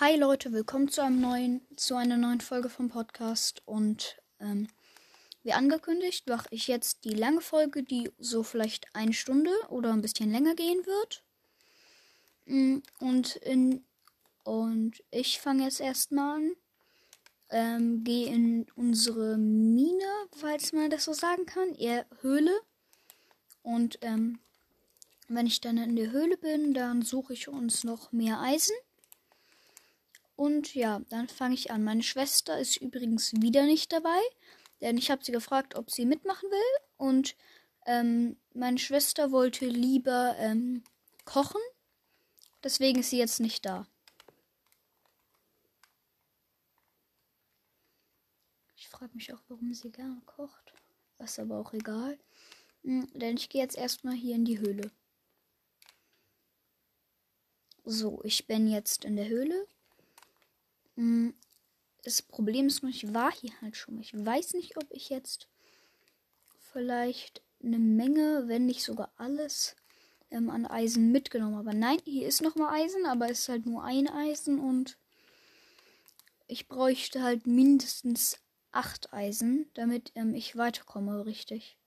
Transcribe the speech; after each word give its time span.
Hi 0.00 0.16
Leute, 0.16 0.50
willkommen 0.50 0.88
zu 0.88 1.04
einem 1.04 1.20
neuen, 1.20 1.60
zu 1.76 1.94
einer 1.94 2.16
neuen 2.16 2.40
Folge 2.40 2.68
vom 2.68 2.88
Podcast. 2.88 3.62
Und 3.64 4.20
ähm, 4.40 4.66
wie 5.44 5.52
angekündigt, 5.52 6.28
mache 6.28 6.48
ich 6.50 6.66
jetzt 6.66 7.04
die 7.04 7.14
lange 7.14 7.40
Folge, 7.40 7.84
die 7.84 8.10
so 8.18 8.42
vielleicht 8.42 8.92
eine 8.92 9.12
Stunde 9.12 9.52
oder 9.68 9.92
ein 9.92 10.02
bisschen 10.02 10.32
länger 10.32 10.56
gehen 10.56 10.84
wird. 10.84 11.22
Mm, 12.46 12.78
Und 12.98 13.36
in 13.36 13.84
und 14.42 15.00
ich 15.12 15.40
fange 15.40 15.62
jetzt 15.62 15.78
erstmal 15.78 16.38
an. 16.38 16.52
Ähm, 17.50 18.02
gehe 18.02 18.26
in 18.34 18.66
unsere 18.74 19.38
Mine, 19.38 20.10
falls 20.36 20.72
man 20.72 20.90
das 20.90 21.04
so 21.04 21.12
sagen 21.12 21.46
kann, 21.46 21.72
eher 21.72 22.04
Höhle. 22.20 22.58
Und 23.62 24.00
ähm, 24.02 24.40
wenn 25.28 25.46
ich 25.46 25.60
dann 25.60 25.78
in 25.78 25.94
der 25.94 26.10
Höhle 26.10 26.36
bin, 26.36 26.74
dann 26.74 27.02
suche 27.02 27.34
ich 27.34 27.46
uns 27.46 27.84
noch 27.84 28.10
mehr 28.10 28.40
Eisen. 28.40 28.74
Und 30.36 30.74
ja, 30.74 31.00
dann 31.08 31.28
fange 31.28 31.54
ich 31.54 31.70
an. 31.70 31.84
Meine 31.84 32.02
Schwester 32.02 32.58
ist 32.58 32.76
übrigens 32.76 33.32
wieder 33.40 33.64
nicht 33.66 33.92
dabei, 33.92 34.20
denn 34.80 34.98
ich 34.98 35.10
habe 35.10 35.24
sie 35.24 35.32
gefragt, 35.32 35.76
ob 35.76 35.90
sie 35.90 36.06
mitmachen 36.06 36.50
will. 36.50 36.80
Und 36.96 37.36
ähm, 37.86 38.36
meine 38.52 38.78
Schwester 38.78 39.30
wollte 39.30 39.66
lieber 39.66 40.34
ähm, 40.38 40.82
kochen. 41.24 41.60
Deswegen 42.62 43.00
ist 43.00 43.10
sie 43.10 43.18
jetzt 43.18 43.40
nicht 43.40 43.64
da. 43.64 43.86
Ich 48.76 48.88
frage 48.88 49.14
mich 49.14 49.32
auch, 49.32 49.42
warum 49.48 49.72
sie 49.74 49.90
gerne 49.90 50.20
kocht. 50.24 50.72
Ist 51.18 51.38
aber 51.38 51.58
auch 51.58 51.72
egal. 51.72 52.18
Hm, 52.82 53.08
denn 53.14 53.36
ich 53.36 53.48
gehe 53.48 53.62
jetzt 53.62 53.76
erstmal 53.76 54.14
hier 54.14 54.34
in 54.34 54.44
die 54.44 54.58
Höhle. 54.58 54.90
So, 57.84 58.22
ich 58.24 58.46
bin 58.46 58.66
jetzt 58.66 59.04
in 59.04 59.16
der 59.16 59.28
Höhle. 59.28 59.66
Hm, 60.96 61.34
Das 62.02 62.22
Problem 62.22 62.66
ist 62.66 62.82
nur, 62.82 62.90
ich 62.90 63.14
war 63.14 63.32
hier 63.32 63.52
halt 63.62 63.76
schon. 63.76 63.98
Ich 64.00 64.12
weiß 64.14 64.54
nicht, 64.54 64.76
ob 64.76 64.86
ich 64.90 65.08
jetzt 65.08 65.48
vielleicht 66.72 67.42
eine 67.62 67.78
Menge, 67.78 68.44
wenn 68.46 68.66
nicht 68.66 68.84
sogar 68.84 69.12
alles 69.16 69.74
ähm, 70.30 70.50
an 70.50 70.66
Eisen 70.66 71.12
mitgenommen 71.12 71.56
habe. 71.56 71.74
Nein, 71.74 71.98
hier 72.04 72.28
ist 72.28 72.42
noch 72.42 72.56
mal 72.56 72.72
Eisen, 72.74 73.06
aber 73.06 73.30
es 73.30 73.40
ist 73.40 73.48
halt 73.48 73.66
nur 73.66 73.82
ein 73.84 74.08
Eisen 74.08 74.58
und 74.60 74.98
ich 76.46 76.68
bräuchte 76.68 77.22
halt 77.22 77.46
mindestens 77.46 78.38
acht 78.70 79.12
Eisen, 79.14 79.70
damit 79.74 80.12
ähm, 80.14 80.34
ich 80.34 80.56
weiterkomme, 80.56 81.24
richtig. 81.24 81.78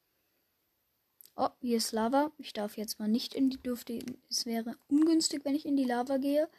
Oh, 1.35 1.49
hier 1.61 1.77
ist 1.77 1.91
Lava. 1.91 2.31
Ich 2.39 2.53
darf 2.53 2.77
jetzt 2.77 2.97
mal 2.97 3.07
nicht 3.07 3.35
in 3.35 3.51
die 3.51 3.61
dürfte. 3.61 3.99
Es 4.31 4.47
wäre 4.47 4.75
ungünstig, 4.87 5.45
wenn 5.45 5.53
ich 5.53 5.67
in 5.67 5.75
die 5.77 5.83
Lava 5.83 6.17
gehe. 6.17 6.49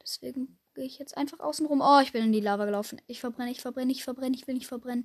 Deswegen 0.00 0.59
gehe 0.80 0.86
ich 0.86 0.98
jetzt 0.98 1.18
einfach 1.18 1.40
außen 1.40 1.66
rum. 1.66 1.82
Oh, 1.82 2.00
ich 2.00 2.12
bin 2.12 2.24
in 2.24 2.32
die 2.32 2.40
Lava 2.40 2.64
gelaufen. 2.64 3.02
Ich 3.06 3.20
verbrenne, 3.20 3.50
ich 3.50 3.60
verbrenne, 3.60 3.92
ich 3.92 4.02
verbrenne, 4.02 4.34
ich 4.34 4.46
will 4.46 4.54
nicht 4.54 4.66
verbrennen. 4.66 5.04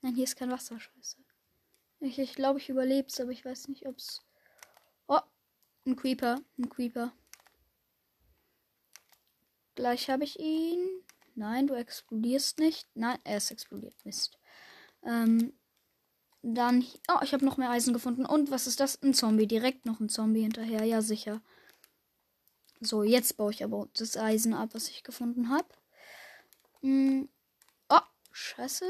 Nein, 0.00 0.16
hier 0.16 0.24
ist 0.24 0.34
kein 0.34 0.50
Wasser, 0.50 0.80
scheiße. 0.80 1.18
Ich, 2.00 2.18
ich 2.18 2.34
glaube, 2.34 2.58
ich 2.58 2.68
überlebe 2.68 3.06
es, 3.06 3.20
aber 3.20 3.30
ich 3.30 3.44
weiß 3.44 3.68
nicht, 3.68 3.86
ob 3.86 3.96
es. 3.96 4.22
Oh, 5.06 5.20
ein 5.86 5.94
Creeper, 5.94 6.40
ein 6.58 6.68
Creeper. 6.68 7.12
Gleich 9.76 10.10
habe 10.10 10.24
ich 10.24 10.40
ihn. 10.40 10.84
Nein, 11.36 11.68
du 11.68 11.74
explodierst 11.74 12.58
nicht. 12.58 12.88
Nein, 12.96 13.20
er 13.22 13.36
ist 13.36 13.52
explodiert. 13.52 13.94
Mist. 14.04 14.36
Ähm, 15.04 15.52
dann. 16.42 16.84
Oh, 17.08 17.22
ich 17.22 17.32
habe 17.32 17.44
noch 17.44 17.56
mehr 17.56 17.70
Eisen 17.70 17.92
gefunden. 17.92 18.26
Und 18.26 18.50
was 18.50 18.66
ist 18.66 18.80
das? 18.80 19.00
Ein 19.00 19.14
Zombie. 19.14 19.46
Direkt 19.46 19.86
noch 19.86 20.00
ein 20.00 20.08
Zombie 20.08 20.42
hinterher. 20.42 20.84
Ja, 20.84 21.02
sicher. 21.02 21.40
So, 22.84 23.04
jetzt 23.04 23.36
baue 23.36 23.52
ich 23.52 23.62
aber 23.62 23.88
das 23.94 24.16
Eisen 24.16 24.54
ab, 24.54 24.70
was 24.72 24.88
ich 24.88 25.04
gefunden 25.04 25.50
habe. 25.50 25.68
Hm. 26.80 27.28
Oh, 27.88 28.00
scheiße. 28.32 28.84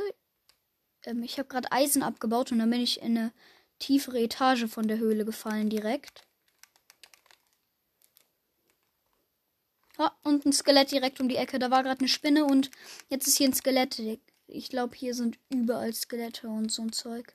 Ähm, 1.04 1.22
ich 1.22 1.38
habe 1.38 1.48
gerade 1.48 1.70
Eisen 1.70 2.02
abgebaut 2.02 2.52
und 2.52 2.58
dann 2.58 2.70
bin 2.70 2.80
ich 2.80 3.02
in 3.02 3.18
eine 3.18 3.32
tiefere 3.78 4.18
Etage 4.18 4.66
von 4.66 4.88
der 4.88 4.96
Höhle 4.96 5.26
gefallen 5.26 5.68
direkt. 5.68 6.26
Ah, 9.98 10.12
und 10.22 10.46
ein 10.46 10.54
Skelett 10.54 10.90
direkt 10.90 11.20
um 11.20 11.28
die 11.28 11.36
Ecke. 11.36 11.58
Da 11.58 11.70
war 11.70 11.82
gerade 11.82 12.00
eine 12.00 12.08
Spinne 12.08 12.46
und 12.46 12.70
jetzt 13.10 13.26
ist 13.26 13.36
hier 13.36 13.48
ein 13.48 13.54
Skelett. 13.54 14.00
Ich 14.46 14.70
glaube, 14.70 14.96
hier 14.96 15.14
sind 15.14 15.38
überall 15.50 15.92
Skelette 15.92 16.48
und 16.48 16.72
so 16.72 16.80
ein 16.80 16.92
Zeug. 16.92 17.34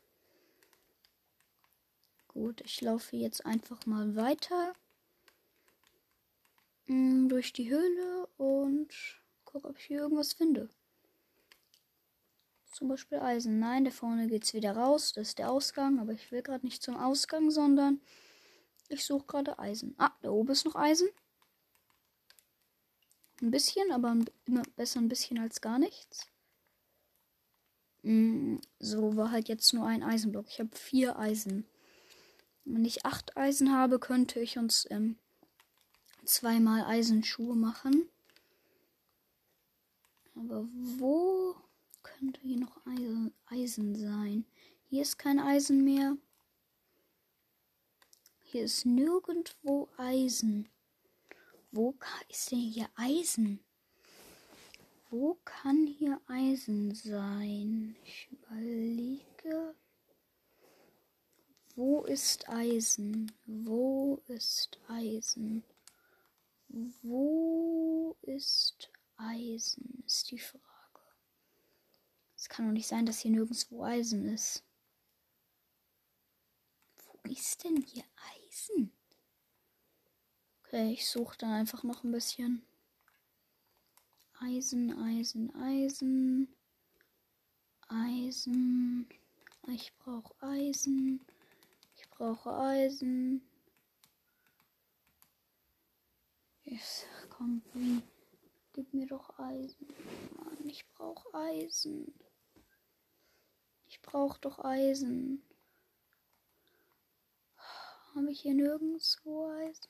Gut, 2.29 2.61
ich 2.61 2.81
laufe 2.81 3.15
jetzt 3.15 3.45
einfach 3.45 3.85
mal 3.85 4.15
weiter 4.15 4.73
mm, 6.87 7.27
durch 7.29 7.53
die 7.53 7.69
Höhle 7.69 8.27
und 8.37 8.89
gucke, 9.45 9.67
ob 9.69 9.77
ich 9.77 9.85
hier 9.85 9.99
irgendwas 10.01 10.33
finde. 10.33 10.69
Zum 12.71 12.89
Beispiel 12.89 13.19
Eisen. 13.19 13.59
Nein, 13.59 13.85
da 13.85 13.91
vorne 13.91 14.27
geht's 14.27 14.53
wieder 14.53 14.75
raus. 14.75 15.13
Das 15.13 15.29
ist 15.29 15.39
der 15.39 15.49
Ausgang, 15.49 15.99
aber 15.99 16.11
ich 16.13 16.31
will 16.31 16.43
gerade 16.43 16.65
nicht 16.65 16.83
zum 16.83 16.95
Ausgang, 16.95 17.49
sondern 17.49 18.01
ich 18.89 19.03
suche 19.03 19.25
gerade 19.25 19.57
Eisen. 19.57 19.95
Ah, 19.97 20.11
da 20.21 20.29
oben 20.29 20.51
ist 20.51 20.65
noch 20.65 20.75
Eisen. 20.75 21.09
Ein 23.41 23.51
bisschen, 23.51 23.91
aber 23.91 24.15
immer 24.45 24.63
besser 24.75 24.99
ein 24.99 25.09
bisschen 25.09 25.39
als 25.39 25.61
gar 25.61 25.79
nichts. 25.79 26.27
Mm, 28.03 28.57
so 28.79 29.15
war 29.15 29.31
halt 29.31 29.47
jetzt 29.47 29.73
nur 29.73 29.85
ein 29.85 30.03
Eisenblock. 30.03 30.47
Ich 30.47 30.59
habe 30.59 30.75
vier 30.75 31.17
Eisen. 31.17 31.65
Wenn 32.63 32.85
ich 32.85 33.05
acht 33.05 33.37
Eisen 33.37 33.73
habe, 33.73 33.99
könnte 33.99 34.39
ich 34.39 34.57
uns 34.57 34.87
ähm, 34.89 35.17
zweimal 36.27 36.83
Eisenschuhe 36.85 37.55
machen. 37.55 38.09
Aber 40.35 40.67
wo 40.99 41.55
könnte 42.03 42.39
hier 42.41 42.59
noch 42.59 42.79
Eisen, 43.47 43.95
sein? 43.95 44.45
Hier 44.89 45.01
ist 45.01 45.17
kein 45.17 45.39
Eisen 45.39 45.83
mehr. 45.83 46.15
Hier 48.39 48.63
ist 48.63 48.85
nirgendwo 48.85 49.89
Eisen. 49.97 50.69
Wo 51.71 51.95
ist 52.29 52.51
denn 52.51 52.59
hier 52.59 52.89
Eisen? 52.95 53.59
Wo 55.09 55.37
kann 55.43 55.87
hier 55.87 56.21
Eisen 56.27 56.93
sein? 56.93 57.95
Ich 58.05 58.29
überlege. 58.31 59.75
Wo 61.75 62.03
ist 62.03 62.47
Eisen? 62.49 63.31
Wo 63.45 64.21
ist 64.27 64.79
Eisen? 64.87 65.63
Wo 66.69 68.15
ist 68.21 68.91
Eisen? 69.15 70.03
Ist 70.05 70.31
die 70.31 70.39
Frage. 70.39 70.63
Es 72.35 72.49
kann 72.49 72.65
doch 72.65 72.73
nicht 72.73 72.87
sein, 72.87 73.05
dass 73.05 73.19
hier 73.19 73.31
nirgendwo 73.31 73.83
Eisen 73.83 74.27
ist. 74.27 74.63
Wo 77.05 77.19
ist 77.29 77.63
denn 77.63 77.81
hier 77.81 78.03
Eisen? 78.35 78.91
Okay, 80.63 80.91
ich 80.91 81.09
suche 81.09 81.37
dann 81.37 81.51
einfach 81.51 81.83
noch 81.83 82.03
ein 82.03 82.11
bisschen. 82.11 82.61
Eisen, 84.39 84.91
Eisen, 85.01 85.55
Eisen. 85.55 86.53
Eisen. 87.87 89.07
Ich 89.67 89.95
brauche 89.97 90.35
Eisen. 90.41 91.25
Ich 91.95 92.09
brauche 92.09 92.53
Eisen. 92.53 93.46
Yes, 96.69 97.05
komm, 97.29 97.61
wie? 97.73 98.03
Gib 98.73 98.93
mir 98.93 99.07
doch 99.07 99.39
Eisen. 99.39 99.87
Mann, 100.35 100.57
ich 100.65 100.85
brauche 100.89 101.33
Eisen. 101.33 102.13
Ich 103.85 104.01
brauche 104.01 104.37
doch 104.41 104.59
Eisen. 104.59 105.41
Habe 108.13 108.31
ich 108.31 108.41
hier 108.41 108.53
nirgendwo 108.53 109.47
Eisen? 109.47 109.87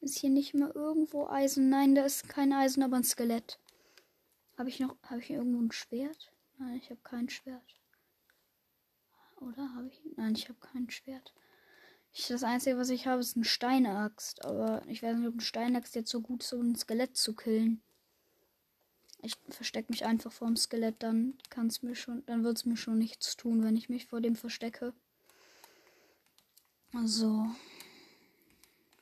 Ist 0.00 0.18
hier 0.18 0.30
nicht 0.30 0.54
mal 0.54 0.70
irgendwo 0.70 1.26
Eisen? 1.26 1.68
Nein, 1.68 1.96
da 1.96 2.04
ist 2.04 2.28
kein 2.28 2.52
Eisen, 2.52 2.84
aber 2.84 2.96
ein 2.96 3.04
Skelett. 3.04 3.58
Habe 4.56 4.68
ich 4.68 4.78
noch. 4.78 4.96
Habe 5.02 5.20
ich 5.20 5.30
irgendwo 5.30 5.60
ein 5.60 5.72
Schwert? 5.72 6.32
Nein, 6.58 6.76
ich 6.76 6.90
habe 6.90 7.00
kein 7.02 7.28
Schwert. 7.28 7.76
Oder 9.40 9.74
habe 9.74 9.88
ich. 9.88 10.00
Nein, 10.16 10.36
ich 10.36 10.48
habe 10.48 10.60
kein 10.60 10.88
Schwert. 10.90 11.34
Ich, 12.12 12.26
das 12.28 12.42
Einzige, 12.42 12.76
was 12.76 12.90
ich 12.90 13.06
habe, 13.06 13.20
ist 13.20 13.36
eine 13.36 13.44
Steinaxt. 13.44 14.44
Aber 14.44 14.82
ich 14.88 15.02
weiß 15.02 15.16
nicht, 15.16 15.28
ob 15.28 15.34
eine 15.34 15.42
Steinaxt 15.42 15.94
jetzt 15.94 16.10
so 16.10 16.20
gut 16.20 16.42
ist, 16.42 16.52
um 16.52 16.70
ein 16.72 16.76
Skelett 16.76 17.16
zu 17.16 17.34
killen. 17.34 17.82
Ich 19.22 19.34
verstecke 19.50 19.92
mich 19.92 20.06
einfach 20.06 20.32
vor 20.32 20.48
dem 20.48 20.56
Skelett, 20.56 21.02
dann 21.02 21.34
kann 21.50 21.66
es 21.66 21.82
mir 21.82 21.94
schon. 21.94 22.24
Dann 22.26 22.42
wird 22.42 22.56
es 22.56 22.64
mir 22.64 22.76
schon 22.76 22.98
nichts 22.98 23.36
tun, 23.36 23.62
wenn 23.62 23.76
ich 23.76 23.88
mich 23.88 24.06
vor 24.06 24.20
dem 24.20 24.36
verstecke. 24.36 24.94
Also. 26.94 27.46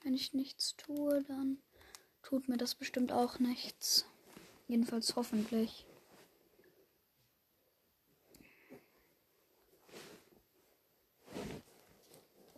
Wenn 0.03 0.15
ich 0.15 0.33
nichts 0.33 0.77
tue, 0.77 1.23
dann 1.25 1.59
tut 2.23 2.49
mir 2.49 2.57
das 2.57 2.75
bestimmt 2.75 3.13
auch 3.13 3.39
nichts. 3.39 4.07
Jedenfalls 4.67 5.17
hoffentlich. 5.17 5.87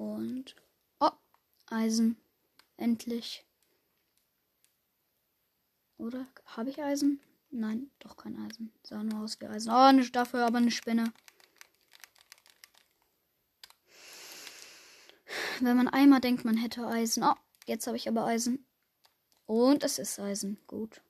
Und. 0.00 0.56
Oh, 0.98 1.10
Eisen. 1.66 2.16
Endlich. 2.78 3.44
Oder? 5.98 6.26
Habe 6.46 6.70
ich 6.70 6.82
Eisen? 6.82 7.20
Nein, 7.50 7.90
doch 7.98 8.16
kein 8.16 8.38
Eisen. 8.38 8.72
Sah 8.82 9.02
nur 9.02 9.20
aus 9.20 9.38
wie 9.40 9.46
Eisen. 9.46 9.68
Oh, 9.68 9.74
eine 9.74 10.08
dafür 10.08 10.46
aber 10.46 10.56
eine 10.56 10.70
Spinne. 10.70 11.12
Wenn 15.60 15.76
man 15.76 15.88
einmal 15.88 16.22
denkt, 16.22 16.46
man 16.46 16.56
hätte 16.56 16.86
Eisen. 16.86 17.22
Oh, 17.22 17.34
jetzt 17.66 17.86
habe 17.86 17.98
ich 17.98 18.08
aber 18.08 18.24
Eisen. 18.24 18.64
Und 19.44 19.84
es 19.84 19.98
ist 19.98 20.18
Eisen. 20.18 20.56
Gut. 20.66 21.02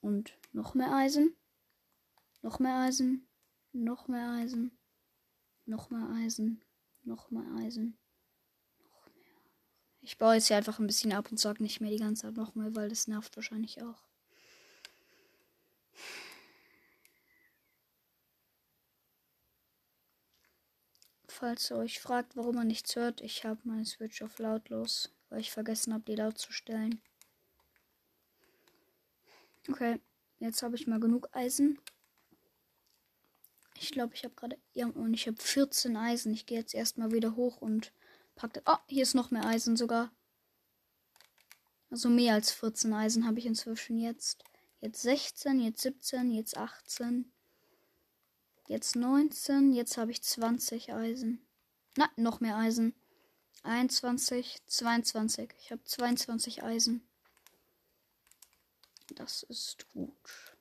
Und 0.00 0.38
noch 0.52 0.74
mehr 0.74 0.94
Eisen. 0.94 1.36
Noch 2.42 2.60
mehr 2.60 2.76
Eisen. 2.76 3.26
Noch 3.72 4.06
mehr 4.06 4.30
Eisen. 4.30 4.70
Noch 5.66 5.90
mehr 5.90 6.08
Eisen. 6.10 6.62
Noch 7.08 7.30
mehr 7.30 7.50
Eisen. 7.56 7.96
Noch 8.78 9.06
mehr. 9.06 9.40
Ich 10.02 10.18
baue 10.18 10.34
jetzt 10.34 10.48
hier 10.48 10.58
einfach 10.58 10.78
ein 10.78 10.86
bisschen 10.86 11.12
ab 11.12 11.30
und 11.30 11.40
sage 11.40 11.62
nicht 11.62 11.80
mehr 11.80 11.90
die 11.90 11.96
ganze 11.96 12.22
Zeit 12.22 12.36
noch 12.36 12.54
mehr, 12.54 12.76
weil 12.76 12.90
das 12.90 13.08
nervt 13.08 13.34
wahrscheinlich 13.34 13.82
auch. 13.82 14.04
Falls 21.26 21.70
ihr 21.70 21.78
euch 21.78 21.98
fragt, 21.98 22.36
warum 22.36 22.56
man 22.56 22.66
nichts 22.66 22.94
hört, 22.94 23.22
ich 23.22 23.46
habe 23.46 23.60
meine 23.64 23.86
Switch 23.86 24.20
auf 24.20 24.38
lautlos, 24.38 25.10
weil 25.30 25.40
ich 25.40 25.50
vergessen 25.50 25.94
habe, 25.94 26.04
die 26.04 26.14
laut 26.14 26.36
zu 26.36 26.52
stellen. 26.52 27.00
Okay, 29.66 29.98
jetzt 30.40 30.62
habe 30.62 30.76
ich 30.76 30.86
mal 30.86 31.00
genug 31.00 31.34
Eisen. 31.34 31.80
Ich 33.80 33.92
glaube, 33.92 34.14
ich 34.14 34.24
habe 34.24 34.34
gerade. 34.34 34.58
Ja, 34.72 34.86
und 34.86 35.14
ich 35.14 35.26
habe 35.26 35.40
14 35.40 35.96
Eisen. 35.96 36.32
Ich 36.32 36.46
gehe 36.46 36.58
jetzt 36.58 36.74
erstmal 36.74 37.12
wieder 37.12 37.36
hoch 37.36 37.58
und 37.60 37.92
packe. 38.34 38.62
Oh, 38.66 38.76
hier 38.86 39.02
ist 39.02 39.14
noch 39.14 39.30
mehr 39.30 39.44
Eisen 39.44 39.76
sogar. 39.76 40.10
Also 41.90 42.08
mehr 42.08 42.34
als 42.34 42.50
14 42.52 42.92
Eisen 42.92 43.26
habe 43.26 43.38
ich 43.38 43.46
inzwischen 43.46 43.98
jetzt. 43.98 44.44
Jetzt 44.80 45.02
16, 45.02 45.60
jetzt 45.60 45.80
17, 45.82 46.30
jetzt 46.30 46.56
18. 46.56 47.32
Jetzt 48.68 48.96
19, 48.96 49.72
jetzt 49.72 49.96
habe 49.96 50.10
ich 50.10 50.22
20 50.22 50.92
Eisen. 50.92 51.46
Na, 51.96 52.10
noch 52.16 52.40
mehr 52.40 52.56
Eisen. 52.56 52.94
21, 53.62 54.58
22. 54.66 55.50
Ich 55.60 55.70
habe 55.72 55.82
22 55.84 56.62
Eisen. 56.62 57.08
Das 59.14 59.42
ist 59.44 59.88
gut. 59.92 60.57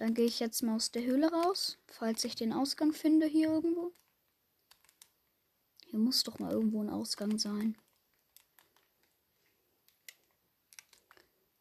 Dann 0.00 0.14
gehe 0.14 0.24
ich 0.24 0.40
jetzt 0.40 0.62
mal 0.62 0.76
aus 0.76 0.90
der 0.90 1.04
Höhle 1.04 1.30
raus, 1.30 1.76
falls 1.86 2.24
ich 2.24 2.34
den 2.34 2.54
Ausgang 2.54 2.94
finde 2.94 3.26
hier 3.26 3.50
irgendwo. 3.50 3.92
Hier 5.84 5.98
muss 5.98 6.22
doch 6.22 6.38
mal 6.38 6.52
irgendwo 6.52 6.82
ein 6.82 6.88
Ausgang 6.88 7.38
sein. 7.38 7.76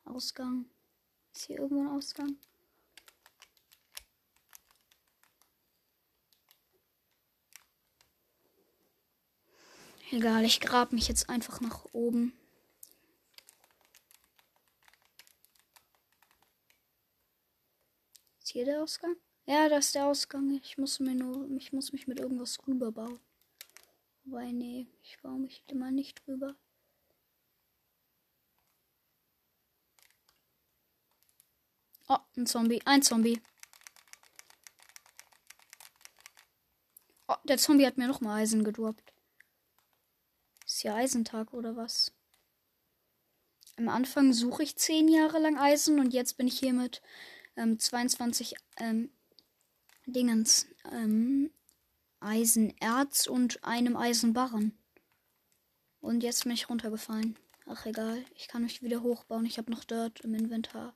Ausgang. 0.06 0.70
Ist 1.36 1.48
hier 1.48 1.58
irgendwo 1.58 1.82
ein 1.82 1.90
Ausgang? 1.90 2.38
Egal, 10.12 10.46
ich 10.46 10.62
grab 10.62 10.94
mich 10.94 11.10
jetzt 11.10 11.30
einfach 11.30 11.60
nach 11.60 11.84
oben. 11.92 12.32
Ist 18.50 18.54
hier 18.54 18.66
der 18.66 18.82
Ausgang? 18.82 19.16
Ja, 19.46 19.70
das 19.70 19.86
ist 19.86 19.96
der 19.96 20.08
Ausgang. 20.08 20.60
Ich 20.64 20.80
muss 20.80 21.00
mir 21.00 21.14
nur, 21.14 21.48
ich 21.52 21.72
muss 21.72 21.94
mich 21.94 22.08
mit 22.08 22.20
irgendwas 22.20 22.58
rüberbauen. 22.68 23.20
Wobei, 24.24 24.52
nee, 24.52 24.88
ich 25.04 25.20
baue 25.22 25.38
mich 25.38 25.64
immer 25.68 25.92
nicht 25.92 26.20
rüber. 26.28 26.56
Oh, 32.08 32.18
ein 32.36 32.48
Zombie, 32.48 32.82
ein 32.86 33.04
Zombie. 33.04 33.40
Oh, 37.28 37.36
der 37.44 37.60
Zombie 37.60 37.86
hat 37.86 38.00
mir 38.00 38.08
noch 38.08 38.20
mal 38.20 38.42
Eisen 38.42 38.64
gedroppt. 38.64 39.14
Ist 40.66 40.82
hier 40.82 40.96
Eisentag 40.96 41.54
oder 41.54 41.76
was? 41.76 42.12
Am 43.78 43.90
Anfang 43.90 44.34
suche 44.34 44.64
ich 44.64 44.76
zehn 44.76 45.08
Jahre 45.08 45.38
lang 45.38 45.60
Eisen 45.60 46.00
und 46.00 46.16
jetzt 46.16 46.36
bin 46.38 46.48
ich 46.48 46.58
hier 46.58 46.74
mit 46.74 47.04
ähm, 47.60 47.78
22 47.78 48.56
ähm, 48.78 49.12
Dingens 50.06 50.68
ähm, 50.92 51.52
Eisenerz 52.20 53.28
und 53.28 53.64
einem 53.64 53.96
Eisenbarren. 53.96 54.78
Und 56.02 56.24
jetzt 56.24 56.44
bin 56.44 56.54
ich 56.54 56.70
runtergefallen. 56.70 57.38
Ach 57.66 57.86
egal, 57.86 58.24
ich 58.36 58.48
kann 58.48 58.64
mich 58.64 58.82
wieder 58.82 59.04
hochbauen. 59.04 59.46
Ich 59.46 59.58
habe 59.58 59.72
noch 59.72 59.84
Dirt 59.84 60.22
im 60.22 60.34
Inventar. 60.34 60.96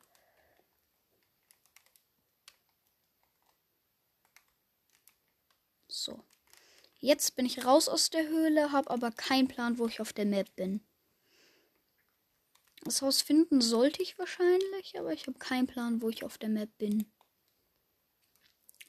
So. 5.88 6.24
Jetzt 7.00 7.36
bin 7.36 7.45
ich 7.45 7.66
raus 7.66 7.89
aus 7.89 8.09
der 8.09 8.27
Höhle, 8.27 8.71
habe 8.71 8.89
aber 8.89 9.12
keinen 9.12 9.48
Plan, 9.48 9.77
wo 9.77 9.88
ich 9.88 10.01
auf 10.01 10.13
der 10.13 10.25
Map 10.25 10.56
bin. 10.56 10.81
Das 12.83 13.01
Haus 13.01 13.21
finden 13.21 13.62
sollte 13.62 14.01
ich 14.01 14.19
wahrscheinlich, 14.19 15.00
aber 15.00 15.13
ich 15.13 15.25
habe 15.27 15.39
keinen 15.39 15.68
Plan, 15.68 16.01
wo 16.01 16.09
ich 16.09 16.24
auf 16.24 16.38
der 16.38 16.50
Map 16.50 16.69
bin. 16.77 17.06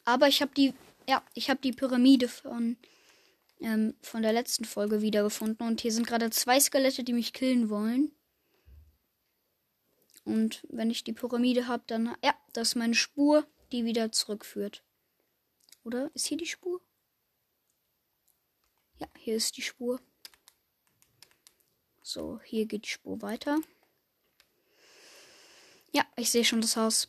Aber 0.05 0.29
ich 0.29 0.43
habe 0.43 0.52
die, 0.55 0.75
ja, 1.08 1.25
ich 1.35 1.49
habe 1.49 1.61
die 1.61 1.73
Pyramide 1.73 2.29
von, 2.29 2.76
ähm, 3.61 3.94
von 4.02 4.23
der 4.23 4.32
letzten 4.32 4.64
Folge 4.64 5.00
wiedergefunden 5.00 5.67
und 5.67 5.81
hier 5.81 5.93
sind 5.93 6.06
gerade 6.06 6.31
zwei 6.31 6.58
Skelette, 6.58 7.05
die 7.05 7.12
mich 7.12 7.32
killen 7.32 7.70
wollen. 7.70 8.11
Und 10.25 10.67
wenn 10.70 10.91
ich 10.91 11.05
die 11.05 11.12
Pyramide 11.12 11.69
habe, 11.69 11.85
dann, 11.87 12.17
ja, 12.25 12.35
das 12.52 12.69
ist 12.69 12.75
meine 12.75 12.94
Spur, 12.94 13.46
die 13.73 13.85
wieder 13.85 14.11
zurückführt. 14.11 14.82
Oder 15.85 16.11
ist 16.14 16.26
hier 16.26 16.38
die 16.38 16.46
Spur? 16.46 16.81
Ja, 18.99 19.06
hier 19.19 19.37
ist 19.37 19.56
die 19.56 19.62
Spur. 19.62 20.00
So, 22.02 22.41
hier 22.44 22.67
geht 22.67 22.85
die 22.85 22.91
Spur 22.91 23.20
weiter. 23.23 23.61
Ja, 25.94 26.05
ich 26.17 26.31
sehe 26.31 26.44
schon 26.44 26.61
das 26.61 26.76
Haus. 26.76 27.08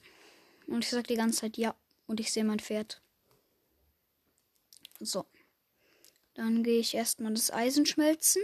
Und 0.68 0.84
ich 0.84 0.92
sage 0.92 1.08
die 1.08 1.16
ganze 1.16 1.40
Zeit 1.40 1.58
ja. 1.58 1.76
Und 2.06 2.20
ich 2.20 2.32
sehe 2.32 2.44
mein 2.44 2.60
Pferd. 2.60 3.02
So. 5.00 5.26
Dann 6.36 6.64
gehe 6.64 6.80
ich 6.80 6.94
erstmal 6.94 7.34
das 7.34 7.52
Eisen 7.52 7.88
schmelzen. 7.88 8.44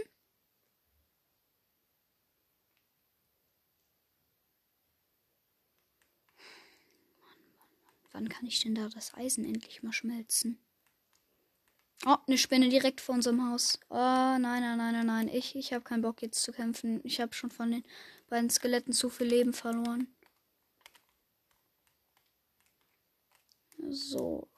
Wann 8.10 8.28
kann 8.28 8.46
ich 8.46 8.60
denn 8.60 8.74
da 8.74 8.88
das 8.88 9.14
Eisen 9.14 9.44
endlich 9.44 9.82
mal 9.84 9.92
schmelzen? 9.92 10.58
Oh, 12.04 12.16
eine 12.26 12.36
Spinne 12.36 12.68
direkt 12.68 13.00
vor 13.00 13.14
unserem 13.14 13.48
Haus. 13.48 13.78
Oh, 13.90 13.94
nein, 13.94 14.40
nein, 14.40 14.76
nein, 14.76 14.92
nein, 14.92 15.06
nein. 15.06 15.28
Ich, 15.28 15.54
ich 15.54 15.72
habe 15.72 15.84
keinen 15.84 16.02
Bock 16.02 16.20
jetzt 16.20 16.42
zu 16.42 16.50
kämpfen. 16.50 17.00
Ich 17.04 17.20
habe 17.20 17.32
schon 17.32 17.52
von 17.52 17.70
den 17.70 17.84
beiden 18.28 18.50
Skeletten 18.50 18.92
zu 18.92 19.08
viel 19.08 19.28
Leben 19.28 19.52
verloren. 19.52 20.08
So. 23.88 24.48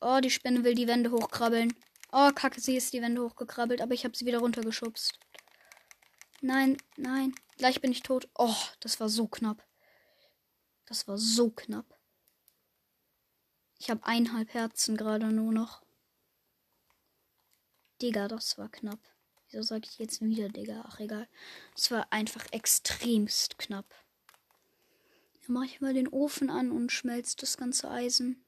Oh, 0.00 0.20
die 0.20 0.30
Spinne 0.30 0.64
will 0.64 0.74
die 0.74 0.88
Wände 0.88 1.10
hochkrabbeln. 1.10 1.72
Oh, 2.10 2.30
kacke, 2.34 2.60
sie 2.60 2.76
ist 2.76 2.92
die 2.92 3.00
Wände 3.00 3.22
hochgekrabbelt, 3.22 3.80
aber 3.80 3.94
ich 3.94 4.04
habe 4.04 4.16
sie 4.16 4.26
wieder 4.26 4.40
runtergeschubst. 4.40 5.18
Nein, 6.40 6.76
nein. 6.96 7.34
Gleich 7.56 7.80
bin 7.80 7.92
ich 7.92 8.02
tot. 8.02 8.28
Oh, 8.36 8.54
das 8.80 8.98
war 8.98 9.08
so 9.08 9.28
knapp. 9.28 9.64
Das 10.86 11.06
war 11.06 11.16
so 11.16 11.50
knapp. 11.50 11.86
Ich 13.78 13.90
habe 13.90 14.04
eineinhalb 14.04 14.52
Herzen 14.52 14.96
gerade 14.96 15.26
nur 15.26 15.52
noch. 15.52 15.82
Digga, 18.00 18.26
das 18.26 18.58
war 18.58 18.68
knapp. 18.68 18.98
Wieso 19.48 19.62
sage 19.62 19.86
ich 19.88 19.98
jetzt 19.98 20.20
wieder, 20.20 20.48
Digga? 20.48 20.84
Ach, 20.86 20.98
egal. 20.98 21.28
Es 21.76 21.90
war 21.90 22.12
einfach 22.12 22.44
extremst 22.52 23.58
knapp. 23.58 23.86
Dann 25.46 25.54
mache 25.54 25.66
ich 25.66 25.80
mal 25.80 25.94
den 25.94 26.08
Ofen 26.08 26.50
an 26.50 26.72
und 26.72 26.90
schmelze 26.90 27.36
das 27.36 27.56
ganze 27.56 27.90
Eisen. 27.90 28.41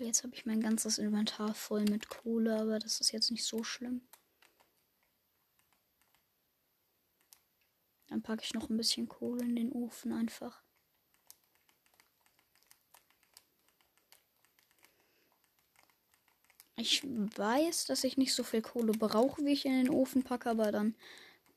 Jetzt 0.00 0.24
habe 0.24 0.34
ich 0.34 0.46
mein 0.46 0.62
ganzes 0.62 0.96
Inventar 0.96 1.54
voll 1.54 1.84
mit 1.84 2.08
Kohle, 2.08 2.58
aber 2.58 2.78
das 2.78 3.00
ist 3.00 3.12
jetzt 3.12 3.30
nicht 3.30 3.44
so 3.44 3.62
schlimm. 3.62 4.00
Dann 8.08 8.22
packe 8.22 8.42
ich 8.42 8.54
noch 8.54 8.70
ein 8.70 8.78
bisschen 8.78 9.08
Kohle 9.08 9.44
in 9.44 9.56
den 9.56 9.72
Ofen 9.72 10.12
einfach. 10.12 10.62
Ich 16.76 17.04
weiß, 17.04 17.84
dass 17.84 18.04
ich 18.04 18.16
nicht 18.16 18.34
so 18.34 18.42
viel 18.42 18.62
Kohle 18.62 18.92
brauche, 18.92 19.44
wie 19.44 19.52
ich 19.52 19.66
in 19.66 19.72
den 19.72 19.90
Ofen 19.90 20.22
packe, 20.24 20.48
aber 20.48 20.72
dann 20.72 20.94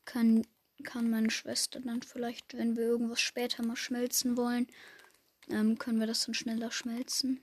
kann 0.04 0.46
kann 0.82 1.08
meine 1.08 1.30
Schwester 1.30 1.80
dann 1.80 2.02
vielleicht, 2.02 2.54
wenn 2.58 2.76
wir 2.76 2.84
irgendwas 2.84 3.20
später 3.20 3.64
mal 3.64 3.76
schmelzen 3.76 4.36
wollen, 4.36 4.66
ähm, 5.48 5.78
können 5.78 5.98
wir 6.00 6.06
das 6.06 6.26
dann 6.26 6.34
schneller 6.34 6.70
schmelzen. 6.72 7.40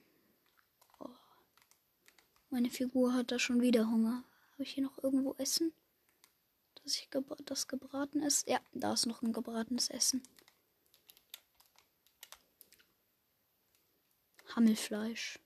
Meine 2.52 2.70
Figur 2.70 3.14
hat 3.14 3.32
da 3.32 3.40
schon 3.40 3.62
wieder 3.62 3.90
Hunger. 3.90 4.26
Habe 4.52 4.64
ich 4.64 4.74
hier 4.74 4.84
noch 4.84 5.02
irgendwo 5.02 5.34
Essen? 5.38 5.72
Dass 6.76 6.96
ich 6.96 7.10
gebra 7.10 7.38
das 7.46 7.70
gebraten 7.70 8.22
ist? 8.22 8.46
Ja, 8.46 8.60
da 8.74 8.92
ist 8.92 9.06
noch 9.06 9.22
ein 9.22 9.32
gebratenes 9.32 9.90
Essen. 9.90 10.22
Hammelfleisch. 14.54 15.40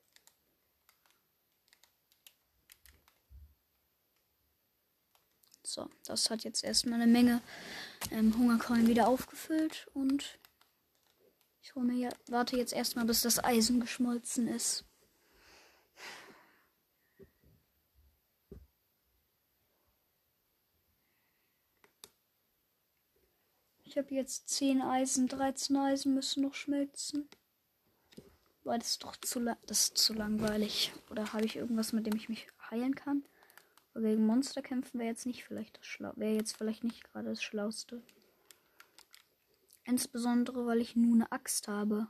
So, 5.62 5.88
das 6.06 6.32
hat 6.32 6.44
jetzt 6.44 6.64
erstmal 6.64 7.00
eine 7.00 7.12
Menge 7.12 7.44
ähm, 8.10 8.36
Hungerkeulen 8.36 8.88
wieder 8.88 9.08
aufgefüllt 9.08 9.88
und 9.94 10.40
ich 11.62 11.76
hole 11.76 11.86
mir 11.86 12.10
warte 12.30 12.58
jetzt 12.58 12.74
erstmal, 12.74 13.06
bis 13.06 13.22
das 13.22 13.44
Eisen 13.44 13.80
geschmolzen 13.80 14.48
ist. 14.48 14.86
Ich 23.96 24.00
habe 24.00 24.14
jetzt 24.14 24.50
10 24.50 24.82
Eisen, 24.82 25.30
13 25.30 25.78
Eisen 25.78 26.16
müssen 26.16 26.44
noch 26.44 26.54
schmelzen. 26.54 27.30
Weil 28.66 28.80
das 28.80 28.90
ist 28.90 29.04
doch 29.06 29.16
zu, 29.16 29.40
das 29.40 29.84
ist 29.84 29.98
zu 29.98 30.14
langweilig. 30.14 30.92
Oder 31.10 31.32
habe 31.32 31.46
ich 31.46 31.56
irgendwas, 31.56 31.94
mit 31.94 32.06
dem 32.06 32.18
ich 32.18 32.28
mich 32.28 32.46
heilen 32.70 32.94
kann? 32.94 33.24
gegen 33.94 34.26
Monster 34.26 34.62
kämpfen 34.62 35.00
wäre 35.00 35.12
jetzt 35.12 35.26
nicht 35.26 35.46
vielleicht 35.46 35.78
das 35.78 35.86
Schlau 35.86 36.12
wäre 36.18 36.36
jetzt 36.36 36.58
vielleicht 36.58 36.84
nicht 36.84 37.06
gerade 37.06 37.30
das 37.30 37.42
Schlauste. 37.42 38.04
Insbesondere, 39.86 40.66
weil 40.66 40.82
ich 40.82 40.98
nur 40.98 41.14
eine 41.14 41.32
Axt 41.32 41.70
habe. 41.70 42.10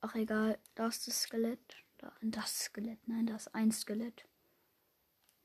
Ach 0.00 0.14
egal, 0.14 0.60
da 0.76 0.86
ist 0.86 1.08
das 1.08 1.22
Skelett. 1.22 1.82
Da, 1.98 2.12
das 2.20 2.66
Skelett, 2.66 3.00
nein, 3.08 3.26
da 3.26 3.34
ist 3.34 3.52
ein 3.52 3.72
Skelett. 3.72 4.28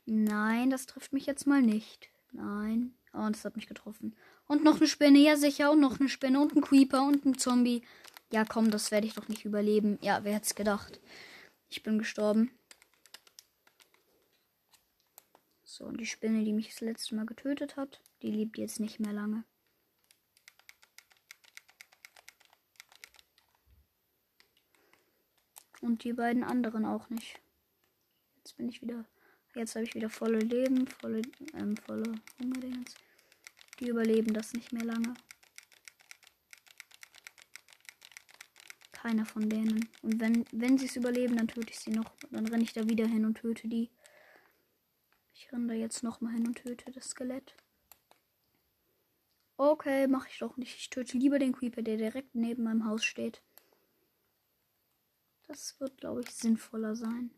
Nein, 0.06 0.70
das 0.70 0.86
trifft 0.86 1.12
mich 1.12 1.26
jetzt 1.26 1.48
mal 1.48 1.64
nicht. 1.64 2.12
Nein. 2.34 2.94
Oh, 3.14 3.28
das 3.32 3.46
hat 3.46 3.56
mich 3.56 3.66
getroffen. 3.66 4.16
Und 4.48 4.64
noch 4.64 4.78
eine 4.78 4.88
Spinne, 4.88 5.20
ja 5.20 5.36
sicher. 5.36 5.72
Und 5.72 5.82
noch 5.82 6.00
eine 6.00 6.10
Spinne 6.10 6.40
und 6.40 6.56
ein 6.56 6.62
Creeper 6.62 7.04
und 7.04 7.26
ein 7.26 7.38
Zombie. 7.38 7.84
Ja, 8.32 8.46
komm, 8.46 8.72
das 8.72 8.92
werde 8.92 9.08
ich 9.08 9.14
doch 9.14 9.28
nicht 9.28 9.46
überleben. 9.46 10.00
Ja, 10.02 10.24
wer 10.24 10.34
hätte 10.36 10.46
es 10.46 10.56
gedacht? 10.56 11.00
Ich 11.70 11.84
bin 11.84 12.00
gestorben. 12.00 12.52
So, 15.64 15.86
und 15.86 16.00
die 16.00 16.06
Spinne, 16.06 16.44
die 16.44 16.54
mich 16.54 16.70
das 16.70 16.82
letzte 16.82 17.16
Mal 17.16 17.26
getötet 17.26 17.76
hat, 17.78 18.02
die 18.22 18.32
lebt 18.32 18.58
jetzt 18.58 18.80
nicht 18.80 19.00
mehr 19.00 19.14
lange. 19.14 19.44
Und 25.82 26.04
die 26.04 26.14
beiden 26.14 26.44
anderen 26.44 26.86
auch 26.86 27.10
nicht. 27.10 27.40
Jetzt 28.38 28.58
bin 28.58 28.70
ich 28.70 28.82
wieder. 28.82 29.06
Jetzt 29.56 29.76
habe 29.76 29.86
ich 29.86 29.94
wieder 29.94 30.10
volle 30.10 30.40
Leben, 30.40 30.88
volle, 30.88 31.22
ähm, 31.54 31.78
volle 31.78 32.16
Hunger. 32.40 32.84
Die 33.80 33.88
überleben 33.88 34.34
das 34.34 34.54
nicht 34.54 34.74
mehr 34.74 34.86
lange. 34.86 35.14
Keiner 38.92 39.26
von 39.26 39.50
denen. 39.50 39.88
Und 40.02 40.20
wenn, 40.20 40.46
wenn 40.52 40.78
sie 40.78 40.88
es 40.88 40.96
überleben, 40.96 41.38
dann 41.38 41.48
töte 41.48 41.72
ich 41.72 41.80
sie 41.80 41.92
noch. 41.92 42.12
Dann 42.32 42.48
renne 42.48 42.64
ich 42.64 42.74
da 42.74 42.90
wieder 42.90 43.08
hin 43.08 43.26
und 43.26 43.36
töte 43.36 43.68
die. 43.68 43.90
Ich 45.34 45.52
renne 45.52 45.68
da 45.68 45.74
jetzt 45.74 46.04
nochmal 46.04 46.34
hin 46.34 46.48
und 46.48 46.56
töte 46.56 46.92
das 46.92 47.10
Skelett. 47.10 47.56
Okay, 49.58 50.08
mache 50.08 50.30
ich 50.30 50.40
doch 50.40 50.58
nicht. 50.58 50.76
Ich 50.78 50.90
töte 50.90 51.18
lieber 51.18 51.40
den 51.40 51.54
Creeper, 51.54 51.82
der 51.82 51.98
direkt 51.98 52.36
neben 52.36 52.64
meinem 52.64 52.86
Haus 52.86 53.04
steht. 53.04 53.42
Das 55.48 55.80
wird, 55.80 55.98
glaube 55.98 56.22
ich, 56.22 56.32
sinnvoller 56.32 56.96
sein. 56.96 57.32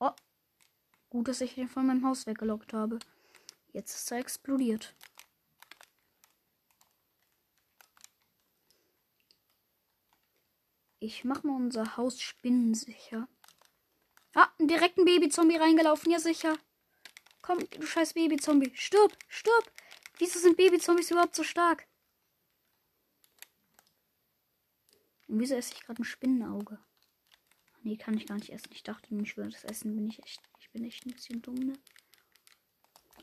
Oh. 0.00 0.12
Gut, 1.10 1.26
dass 1.26 1.40
ich 1.40 1.56
den 1.56 1.68
von 1.68 1.86
meinem 1.86 2.06
Haus 2.06 2.26
weggelockt 2.26 2.72
habe. 2.72 3.00
Jetzt 3.72 3.94
ist 3.96 4.12
er 4.12 4.18
explodiert. 4.18 4.94
Ich 11.00 11.24
mache 11.24 11.46
mal 11.46 11.56
unser 11.56 11.96
Haus 11.96 12.20
spinnensicher. 12.20 13.26
Ah, 14.34 14.48
direkt 14.60 14.98
ein 14.98 15.04
Babyzombie 15.04 15.56
reingelaufen, 15.56 16.12
ja 16.12 16.20
sicher. 16.20 16.56
Komm, 17.42 17.58
du 17.70 17.84
scheiß 17.84 18.14
Babyzombie. 18.14 18.70
Stirb, 18.74 19.16
stirb. 19.26 19.72
Wieso 20.18 20.38
sind 20.38 20.56
Babyzombies 20.56 21.10
überhaupt 21.10 21.34
so 21.34 21.42
stark? 21.42 21.88
Und 25.26 25.40
wieso 25.40 25.54
esse 25.54 25.72
ich 25.72 25.80
gerade 25.80 26.02
ein 26.02 26.04
Spinnenauge? 26.04 26.78
Nee, 27.82 27.96
kann 27.96 28.16
ich 28.16 28.26
gar 28.26 28.36
nicht 28.36 28.50
essen. 28.52 28.70
Ich 28.72 28.82
dachte 28.82 29.12
nämlich, 29.12 29.36
würde 29.36 29.50
das 29.50 29.64
essen, 29.64 29.96
bin 29.96 30.06
ich 30.06 30.22
echt. 30.22 30.42
Bin 30.72 30.84
echt 30.84 31.04
ein 31.06 31.12
bisschen 31.12 31.42
dumm, 31.42 31.56
ne? 31.56 31.78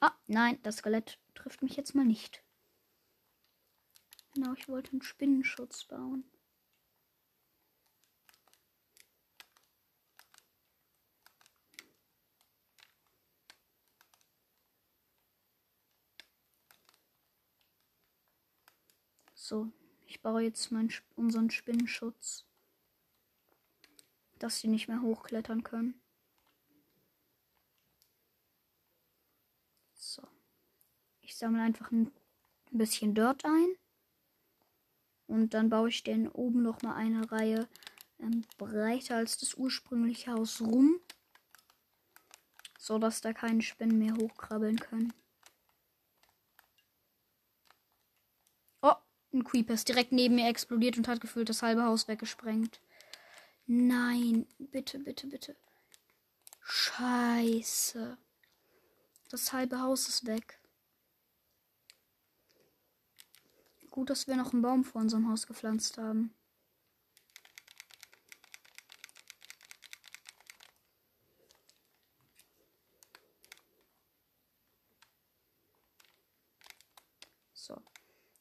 Ah, 0.01 0.13
nein, 0.27 0.59
das 0.63 0.77
Skelett 0.77 1.17
trifft 1.33 1.61
mich 1.61 1.75
jetzt 1.75 1.95
mal 1.95 2.05
nicht. 2.05 2.43
Genau, 4.33 4.53
ich 4.53 4.67
wollte 4.67 4.91
einen 4.91 5.01
Spinnenschutz 5.01 5.85
bauen. 5.85 6.23
So, 19.33 19.71
ich 20.05 20.21
baue 20.21 20.41
jetzt 20.41 20.71
meinen, 20.71 20.91
unseren 21.15 21.49
Spinnenschutz. 21.49 22.45
Dass 24.39 24.59
sie 24.59 24.67
nicht 24.67 24.89
mehr 24.89 25.01
hochklettern 25.01 25.63
können. 25.63 25.99
So. 29.93 30.21
Ich 31.37 31.41
sammle 31.41 31.61
einfach 31.61 31.91
ein 31.91 32.11
bisschen 32.71 33.13
Dirt 33.13 33.45
ein. 33.45 33.75
Und 35.27 35.53
dann 35.53 35.69
baue 35.69 35.89
ich 35.89 36.01
den 36.01 36.27
oben 36.27 36.63
noch 36.63 36.81
mal 36.81 36.95
eine 36.95 37.31
Reihe 37.31 37.67
ähm, 38.17 38.43
breiter 38.57 39.17
als 39.17 39.37
das 39.37 39.53
ursprüngliche 39.53 40.31
Haus 40.31 40.61
rum. 40.61 40.99
So 42.79 42.97
dass 42.97 43.21
da 43.21 43.33
keine 43.33 43.61
Spinnen 43.61 43.99
mehr 43.99 44.15
hochkrabbeln 44.15 44.79
können. 44.79 45.13
Ein 49.31 49.43
Creeper 49.43 49.75
ist 49.75 49.87
direkt 49.87 50.11
neben 50.11 50.33
mir 50.33 50.47
explodiert 50.49 50.97
und 50.97 51.07
hat 51.07 51.21
gefühlt 51.21 51.49
das 51.49 51.61
halbe 51.61 51.83
Haus 51.83 52.07
weggesprengt. 52.07 52.81
Nein, 53.67 54.47
bitte, 54.57 54.97
bitte, 54.97 55.27
bitte. 55.27 55.55
Scheiße. 56.63 58.17
Das 59.29 59.53
halbe 59.53 59.81
Haus 59.81 60.09
ist 60.09 60.25
weg. 60.25 60.59
Gut, 63.97 64.11
dass 64.11 64.27
wir 64.27 64.35
noch 64.35 64.53
einen 64.53 64.61
Baum 64.61 64.83
vor 64.83 65.01
unserem 65.01 65.27
Haus 65.27 65.47
gepflanzt 65.47 65.97
haben. 65.97 66.31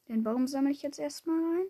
Den 0.07 0.21
Baum 0.21 0.47
sammle 0.47 0.69
ich 0.69 0.83
jetzt 0.83 0.99
erstmal 0.99 1.39
ein. 1.39 1.67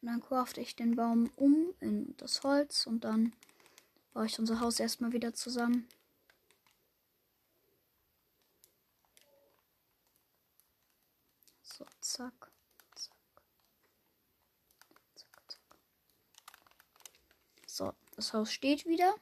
Und 0.00 0.08
dann 0.08 0.22
crafte 0.22 0.62
ich 0.62 0.74
den 0.74 0.96
Baum 0.96 1.30
um 1.36 1.74
in 1.80 2.16
das 2.16 2.42
Holz 2.44 2.86
und 2.86 3.04
dann 3.04 3.34
baue 4.14 4.24
ich 4.24 4.38
unser 4.38 4.60
Haus 4.60 4.80
erstmal 4.80 5.12
wieder 5.12 5.34
zusammen. 5.34 5.86
So, 11.76 11.84
zack. 12.00 12.52
Zack. 12.94 13.42
Zack, 15.16 15.42
zack. 15.48 15.78
So, 17.66 17.92
das 18.14 18.32
Haus 18.32 18.52
steht 18.52 18.86
wieder. 18.86 19.12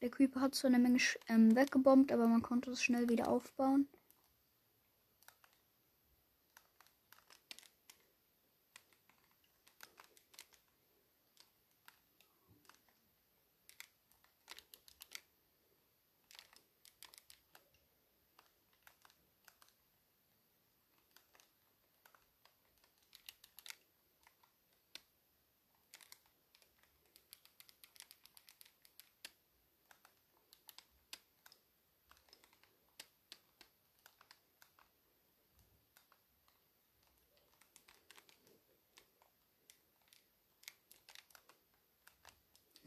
Der 0.00 0.10
Creeper 0.10 0.40
hat 0.40 0.56
so 0.56 0.66
eine 0.66 0.80
Menge 0.80 0.98
ähm, 1.28 1.54
weggebombt, 1.54 2.10
aber 2.10 2.26
man 2.26 2.42
konnte 2.42 2.72
es 2.72 2.82
schnell 2.82 3.08
wieder 3.08 3.28
aufbauen. 3.28 3.86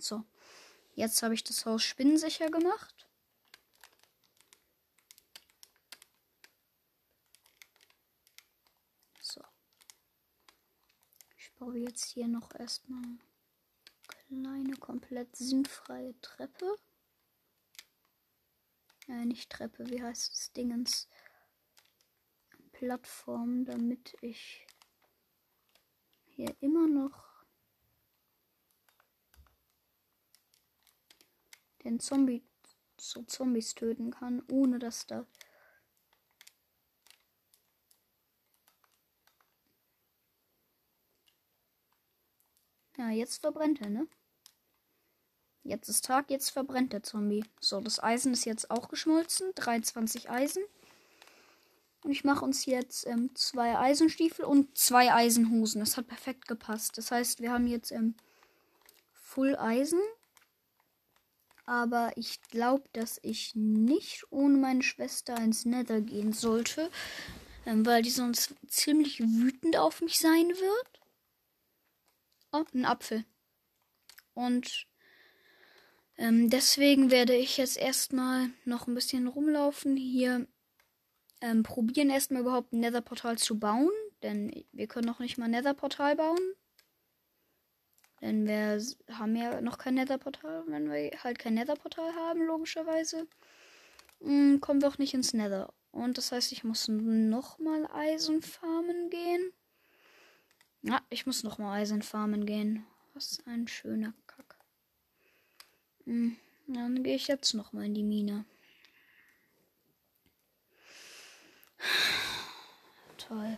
So. 0.01 0.23
Jetzt 0.95 1.21
habe 1.21 1.35
ich 1.35 1.43
das 1.43 1.65
Haus 1.65 1.83
spinnensicher 1.83 2.49
gemacht. 2.49 3.07
So. 9.21 9.41
Ich 11.37 11.53
baue 11.53 11.77
jetzt 11.77 12.05
hier 12.05 12.27
noch 12.27 12.53
erstmal 12.55 13.03
eine 13.03 13.19
kleine, 14.07 14.75
komplett 14.77 15.35
sinnfreie 15.35 16.19
Treppe. 16.21 16.75
Äh, 19.07 19.25
nicht 19.25 19.51
Treppe, 19.51 19.87
wie 19.89 20.01
heißt 20.01 20.33
es? 20.33 20.51
Dingens. 20.53 21.07
Plattform, 22.71 23.65
damit 23.65 24.17
ich 24.21 24.65
hier 26.25 26.55
immer 26.59 26.87
noch 26.87 27.30
den 31.83 31.99
Zombie 31.99 32.43
so 32.99 33.23
Zombies 33.23 33.73
töten 33.75 34.11
kann, 34.11 34.43
ohne 34.49 34.79
dass 34.79 35.07
da 35.07 35.25
Ja, 42.97 43.09
jetzt 43.09 43.41
verbrennt 43.41 43.81
er, 43.81 43.89
ne? 43.89 44.07
Jetzt 45.63 45.89
ist 45.89 46.05
Tag, 46.05 46.29
jetzt 46.29 46.49
verbrennt 46.51 46.93
der 46.93 47.01
Zombie. 47.01 47.43
So, 47.59 47.81
das 47.81 48.01
Eisen 48.01 48.33
ist 48.33 48.45
jetzt 48.45 48.69
auch 48.69 48.89
geschmolzen. 48.89 49.53
23 49.55 50.29
Eisen. 50.29 50.63
Und 52.03 52.11
ich 52.11 52.23
mache 52.23 52.45
uns 52.45 52.65
jetzt 52.65 53.07
ähm, 53.07 53.31
zwei 53.33 53.77
Eisenstiefel 53.77 54.45
und 54.45 54.77
zwei 54.77 55.11
Eisenhosen. 55.11 55.79
Das 55.79 55.97
hat 55.97 56.07
perfekt 56.07 56.47
gepasst. 56.47 56.97
Das 56.99 57.09
heißt, 57.09 57.41
wir 57.41 57.51
haben 57.51 57.65
jetzt 57.65 57.91
ähm, 57.91 58.13
Full 59.13 59.55
Eisen. 59.55 59.99
Aber 61.71 62.11
ich 62.17 62.41
glaube, 62.41 62.83
dass 62.91 63.17
ich 63.23 63.55
nicht 63.55 64.25
ohne 64.29 64.57
meine 64.57 64.83
Schwester 64.83 65.37
ins 65.37 65.63
Nether 65.63 66.01
gehen 66.01 66.33
sollte. 66.33 66.91
Ähm, 67.65 67.85
weil 67.85 68.01
die 68.01 68.09
sonst 68.09 68.55
ziemlich 68.67 69.21
wütend 69.21 69.77
auf 69.77 70.01
mich 70.01 70.19
sein 70.19 70.49
wird. 70.49 70.99
Oh, 72.51 72.65
ein 72.73 72.83
Apfel. 72.83 73.23
Und 74.33 74.85
ähm, 76.17 76.49
deswegen 76.49 77.09
werde 77.09 77.37
ich 77.37 77.55
jetzt 77.55 77.77
erstmal 77.77 78.49
noch 78.65 78.87
ein 78.87 78.93
bisschen 78.93 79.27
rumlaufen. 79.27 79.95
Hier 79.95 80.45
ähm, 81.39 81.63
probieren 81.63 82.09
erstmal 82.09 82.41
überhaupt 82.41 82.73
ein 82.73 82.81
Nether-Portal 82.81 83.37
zu 83.37 83.57
bauen. 83.59 83.91
Denn 84.23 84.65
wir 84.73 84.87
können 84.87 85.07
noch 85.07 85.19
nicht 85.19 85.37
mal 85.37 85.45
ein 85.45 85.51
Nether-Portal 85.51 86.17
bauen. 86.17 86.53
Denn 88.21 88.47
wir 88.47 88.79
haben 89.17 89.35
ja 89.35 89.61
noch 89.61 89.77
kein 89.79 89.95
Nether-Portal. 89.95 90.63
Wenn 90.67 90.91
wir 90.91 91.11
halt 91.23 91.39
kein 91.39 91.55
Nether-Portal 91.55 92.13
haben, 92.15 92.45
logischerweise, 92.45 93.27
hm, 94.21 94.61
kommen 94.61 94.81
wir 94.81 94.89
auch 94.89 94.99
nicht 94.99 95.13
ins 95.13 95.33
Nether. 95.33 95.73
Und 95.91 96.17
das 96.17 96.31
heißt, 96.31 96.51
ich 96.51 96.63
muss 96.63 96.87
nochmal 96.87 97.87
Eisen 97.91 98.41
farmen 98.41 99.09
gehen. 99.09 99.51
Ja, 100.83 101.01
ich 101.09 101.25
muss 101.25 101.43
nochmal 101.43 101.81
Eisen 101.81 102.01
farmen 102.01 102.45
gehen. 102.45 102.85
Was 103.13 103.41
ein 103.45 103.67
schöner 103.67 104.13
Kack. 104.27 104.57
Hm, 106.05 106.37
dann 106.67 107.03
gehe 107.03 107.15
ich 107.15 107.27
jetzt 107.27 107.53
nochmal 107.53 107.85
in 107.85 107.93
die 107.93 108.03
Mine. 108.03 108.45
Toll. 113.17 113.57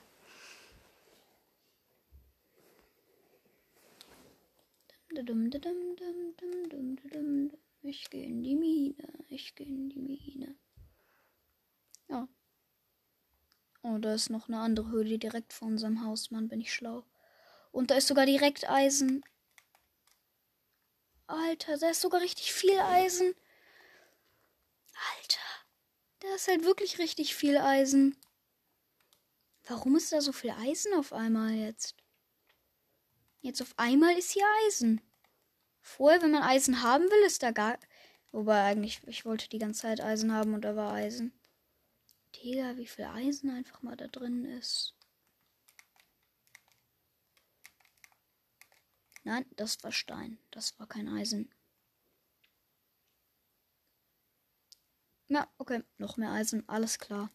Ich 7.82 8.10
gehe 8.10 8.26
in 8.26 8.44
die 8.44 8.56
Mine. 8.56 9.26
Ich 9.30 9.56
gehe 9.56 9.68
in 9.68 9.90
die 9.90 10.00
Mine. 10.00 10.56
Ja. 12.08 12.28
Oh, 13.84 13.98
da 13.98 14.14
ist 14.14 14.30
noch 14.30 14.48
eine 14.48 14.60
andere 14.60 14.90
Höhle 14.90 15.20
direkt 15.20 15.54
vor 15.54 15.68
unserem 15.68 16.04
Haus. 16.04 16.32
Mann, 16.32 16.48
bin 16.48 16.62
ich 16.62 16.74
schlau. 16.74 17.06
Und 17.72 17.92
da 17.92 17.96
ist 17.96 18.08
sogar 18.08 18.26
direkt 18.26 18.70
Eisen. 18.70 19.24
Alter, 21.28 21.78
da 21.78 21.90
ist 21.90 22.02
sogar 22.02 22.22
richtig 22.22 22.54
viel 22.54 22.80
Eisen. 22.80 23.36
Alter. 25.18 25.40
Da 26.20 26.36
ist 26.36 26.48
halt 26.48 26.64
wirklich 26.64 27.00
richtig 27.00 27.36
viel 27.36 27.58
Eisen. 27.58 28.18
Warum 29.66 29.96
ist 29.96 30.12
da 30.12 30.22
so 30.22 30.32
viel 30.32 30.52
Eisen 30.52 30.94
auf 30.94 31.14
einmal 31.14 31.54
jetzt? 31.54 31.96
Jetzt 33.44 33.62
auf 33.62 33.74
einmal 33.78 34.18
ist 34.18 34.32
hier 34.32 34.46
Eisen. 34.66 35.02
Vorher, 35.82 36.22
wenn 36.22 36.32
man 36.32 36.44
Eisen 36.44 36.82
haben 36.82 37.04
will, 37.04 37.26
ist 37.26 37.44
da 37.44 37.52
gar. 37.52 37.78
Wobei 38.32 38.64
eigentlich, 38.64 39.02
ich 39.06 39.26
wollte 39.26 39.50
die 39.50 39.60
ganze 39.60 39.82
Zeit 39.82 40.00
Eisen 40.02 40.32
haben 40.32 40.54
und 40.54 40.62
da 40.62 40.78
war 40.78 40.94
Eisen. 40.94 41.34
Digga, 42.36 42.78
wie 42.78 42.88
viel 42.88 43.04
Eisen 43.04 43.50
einfach 43.50 43.82
mal 43.82 43.98
da 43.98 44.08
drin 44.08 44.46
ist. 44.46 44.96
Nein, 49.26 49.46
das 49.58 49.84
war 49.84 49.92
Stein. 49.92 50.40
Das 50.52 50.80
war 50.80 50.88
kein 50.88 51.10
Eisen. 51.10 51.54
Ja, 55.28 55.50
okay. 55.58 55.84
Noch 55.98 56.16
mehr 56.16 56.32
Eisen. 56.32 56.68
Alles 56.70 56.98
klar. 56.98 57.30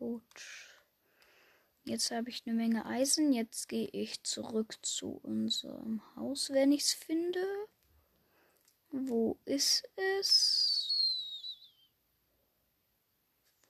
Gut. 0.00 0.22
Jetzt 1.84 2.10
habe 2.10 2.30
ich 2.30 2.42
eine 2.46 2.56
Menge 2.56 2.86
Eisen. 2.86 3.34
Jetzt 3.34 3.68
gehe 3.68 3.88
ich 3.88 4.22
zurück 4.22 4.78
zu 4.80 5.20
unserem 5.22 6.00
Haus, 6.16 6.48
wenn 6.48 6.72
ich 6.72 6.84
es 6.84 6.94
finde. 6.94 7.44
Wo 8.90 9.38
ist 9.44 9.86
es? 10.18 11.58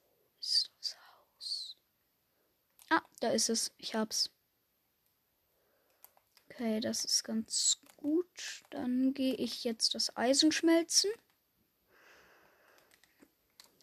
Wo 0.09 0.39
ist 0.39 0.71
das 0.79 0.95
Haus? 0.95 1.77
Ah, 2.89 3.03
da 3.19 3.31
ist 3.31 3.49
es. 3.49 3.73
Ich 3.77 3.93
hab's. 3.93 4.29
Okay, 6.49 6.79
das 6.79 7.03
ist 7.03 7.25
ganz 7.25 7.77
gut. 7.97 8.63
Dann 8.69 9.13
gehe 9.13 9.35
ich 9.35 9.65
jetzt 9.65 9.95
das 9.95 10.15
Eisen 10.15 10.53
schmelzen. 10.53 11.11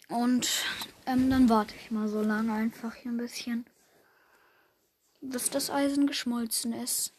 Und 0.08 0.64
ähm, 1.06 1.30
dann 1.30 1.48
warte 1.48 1.74
ich 1.76 1.90
mal 1.90 2.08
so 2.08 2.22
lange 2.22 2.52
einfach 2.52 2.94
hier 2.94 3.12
ein 3.12 3.18
bisschen, 3.18 3.66
bis 5.20 5.50
das 5.50 5.70
Eisen 5.70 6.06
geschmolzen 6.06 6.72
ist. 6.72 7.12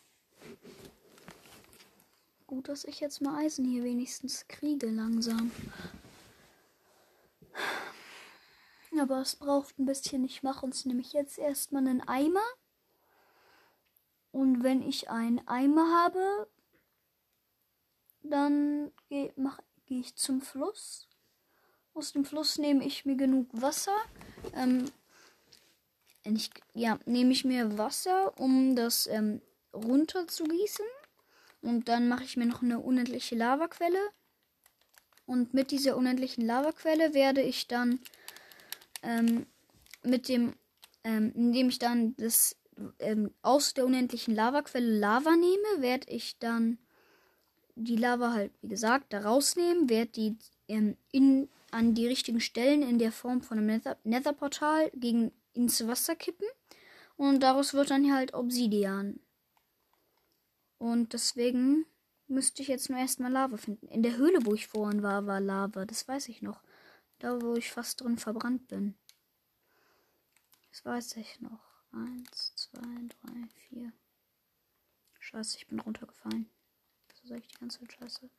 Gut, 2.47 2.67
dass 2.67 2.83
ich 2.83 2.99
jetzt 2.99 3.21
mal 3.21 3.43
Eisen 3.43 3.65
hier 3.65 3.83
wenigstens 3.83 4.47
kriege 4.47 4.87
langsam. 4.87 5.51
Aber 8.99 9.21
es 9.21 9.35
braucht 9.35 9.77
ein 9.77 9.85
bisschen. 9.85 10.23
Ich 10.25 10.41
mache 10.41 10.65
uns 10.65 10.85
nämlich 10.85 11.13
jetzt 11.13 11.37
erstmal 11.37 11.87
einen 11.87 12.01
Eimer. 12.07 12.45
Und 14.31 14.63
wenn 14.63 14.81
ich 14.81 15.09
einen 15.09 15.47
Eimer 15.47 16.03
habe, 16.03 16.49
dann 18.23 18.91
gehe 19.09 19.33
geh 19.85 19.99
ich 19.99 20.15
zum 20.15 20.41
Fluss. 20.41 21.08
Aus 21.93 22.13
dem 22.13 22.25
Fluss 22.25 22.57
nehme 22.57 22.85
ich 22.85 23.05
mir 23.05 23.15
genug 23.15 23.47
Wasser. 23.51 23.95
Ähm, 24.53 24.85
ich, 26.23 26.49
ja, 26.73 26.99
nehme 27.05 27.31
ich 27.31 27.45
mir 27.45 27.77
Wasser, 27.77 28.37
um 28.39 28.75
das 28.75 29.07
ähm, 29.07 29.41
runter 29.73 30.27
zu 30.27 30.43
gießen. 30.43 30.85
Und 31.61 31.89
dann 31.89 32.07
mache 32.07 32.23
ich 32.23 32.37
mir 32.37 32.45
noch 32.45 32.61
eine 32.61 32.79
unendliche 32.79 33.35
Lavaquelle. 33.35 33.99
Und 35.25 35.53
mit 35.53 35.71
dieser 35.71 35.97
unendlichen 35.97 36.45
Lavaquelle 36.45 37.13
werde 37.13 37.41
ich 37.41 37.67
dann 37.67 37.99
ähm, 39.03 39.45
mit 40.03 40.27
dem, 40.27 40.53
ähm, 41.03 41.31
indem 41.35 41.69
ich 41.69 41.79
dann 41.79 42.15
das 42.15 42.55
ähm, 42.99 43.33
aus 43.41 43.73
der 43.73 43.85
unendlichen 43.85 44.33
Lavaquelle 44.33 44.99
Lava 44.99 45.35
nehme, 45.35 45.81
werde 45.81 46.09
ich 46.09 46.39
dann 46.39 46.79
die 47.75 47.95
Lava 47.95 48.33
halt, 48.33 48.51
wie 48.61 48.69
gesagt, 48.69 49.13
da 49.13 49.19
rausnehmen, 49.21 49.89
werde 49.89 50.11
die 50.11 50.37
ähm, 50.67 50.97
in, 51.11 51.49
an 51.71 51.93
die 51.93 52.07
richtigen 52.07 52.41
Stellen 52.41 52.81
in 52.81 52.99
der 52.99 53.11
Form 53.11 53.41
von 53.41 53.57
einem 53.57 53.67
Nether, 53.67 53.97
Nether-Portal 54.03 54.91
gegen 54.95 55.31
ins 55.53 55.85
Wasser 55.87 56.15
kippen. 56.15 56.47
Und 57.17 57.41
daraus 57.41 57.73
wird 57.73 57.91
dann 57.91 58.13
halt 58.13 58.33
Obsidian. 58.33 59.19
Und 60.77 61.13
deswegen 61.13 61.85
müsste 62.27 62.61
ich 62.61 62.69
jetzt 62.69 62.89
nur 62.89 62.99
erstmal 62.99 63.31
Lava 63.31 63.57
finden. 63.57 63.87
In 63.87 64.03
der 64.03 64.15
Höhle, 64.15 64.45
wo 64.45 64.53
ich 64.53 64.67
vorhin 64.67 65.03
war, 65.03 65.27
war 65.27 65.41
Lava. 65.41 65.85
Das 65.85 66.07
weiß 66.07 66.29
ich 66.29 66.41
noch. 66.41 66.61
Da, 67.19 67.41
wo 67.41 67.55
ich 67.55 67.71
fast 67.71 68.01
drin 68.01 68.17
verbrannt 68.17 68.67
bin. 68.69 68.95
Das 70.71 70.85
weiß 70.85 71.17
ich 71.17 71.41
noch. 71.41 71.59
Eins, 71.91 72.53
zwei, 72.55 72.79
drei, 72.79 73.47
vier. 73.67 73.91
Scheiße, 75.19 75.57
ich 75.57 75.67
bin 75.67 75.79
runtergefallen. 75.79 76.49
Das 77.09 77.23
ist 77.23 77.31
eigentlich 77.31 77.47
die 77.47 77.59
ganze 77.59 77.79
scheiße. 77.89 78.29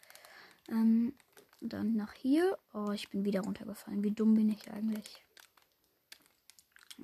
Ähm, 0.68 1.14
dann 1.60 1.94
nach 1.94 2.14
hier. 2.14 2.58
Oh, 2.72 2.90
ich 2.92 3.08
bin 3.10 3.24
wieder 3.24 3.42
runtergefallen. 3.42 4.02
Wie 4.02 4.10
dumm 4.10 4.34
bin 4.34 4.48
ich 4.48 4.70
eigentlich? 4.70 5.24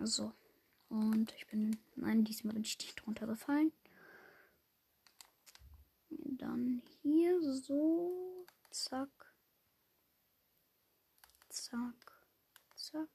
So. 0.02 0.32
Und 0.88 1.32
ich 1.32 1.46
bin. 1.46 1.78
Nein, 1.94 2.24
diesmal 2.24 2.54
bin 2.54 2.62
ich 2.62 2.78
nicht 2.78 3.06
runtergefallen. 3.06 3.72
Dann 6.10 6.82
hier 7.02 7.40
so. 7.40 8.46
Zack. 8.70 9.34
Zack. 11.48 12.12
Zack. 12.76 13.08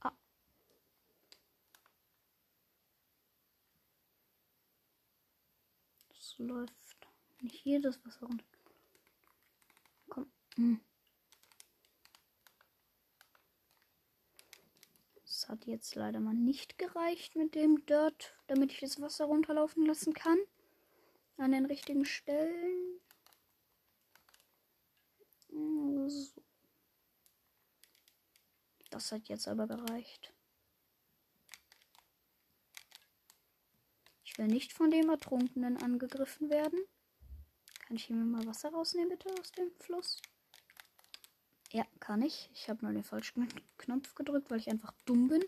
Ah. 0.00 0.12
Das 6.08 6.34
läuft 6.38 6.81
nicht 7.42 7.56
hier 7.56 7.80
das 7.80 8.04
Wasser 8.04 8.26
runter. 8.26 8.44
Komm. 10.08 10.32
Hm. 10.54 10.80
Das 15.22 15.48
hat 15.48 15.66
jetzt 15.66 15.94
leider 15.96 16.20
mal 16.20 16.34
nicht 16.34 16.78
gereicht 16.78 17.34
mit 17.36 17.54
dem 17.54 17.84
Dirt, 17.86 18.36
damit 18.46 18.72
ich 18.72 18.80
das 18.80 19.00
Wasser 19.00 19.24
runterlaufen 19.24 19.84
lassen 19.86 20.12
kann. 20.12 20.38
An 21.36 21.52
den 21.52 21.66
richtigen 21.66 22.04
Stellen. 22.04 23.00
So. 25.48 26.08
Das 28.90 29.10
hat 29.10 29.28
jetzt 29.28 29.48
aber 29.48 29.66
gereicht. 29.66 30.32
Ich 34.24 34.38
will 34.38 34.46
nicht 34.46 34.72
von 34.72 34.90
dem 34.90 35.08
Ertrunkenen 35.08 35.76
angegriffen 35.76 36.50
werden. 36.50 36.78
Kann 37.92 37.98
ich 37.98 38.06
hier 38.06 38.16
mal 38.16 38.46
Wasser 38.46 38.70
rausnehmen, 38.70 39.10
bitte, 39.10 39.28
aus 39.38 39.52
dem 39.52 39.70
Fluss? 39.78 40.16
Ja, 41.72 41.84
kann 42.00 42.22
ich. 42.22 42.48
Ich 42.54 42.70
habe 42.70 42.82
nur 42.82 42.94
den 42.94 43.04
falschen 43.04 43.46
Knopf 43.76 44.14
gedrückt, 44.14 44.50
weil 44.50 44.60
ich 44.60 44.70
einfach 44.70 44.94
dumm 45.04 45.28
bin. 45.28 45.44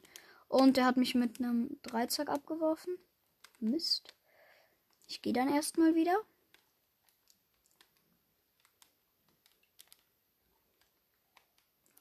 Und 0.48 0.76
der 0.76 0.85
hat 0.85 0.98
mich 0.98 1.14
mit 1.14 1.38
einem 1.38 1.80
Dreizack 1.80 2.28
abgeworfen. 2.28 2.98
Mist. 3.61 4.12
Ich 5.09 5.22
gehe 5.22 5.33
dann 5.33 5.48
erstmal 5.48 5.94
wieder. 5.94 6.20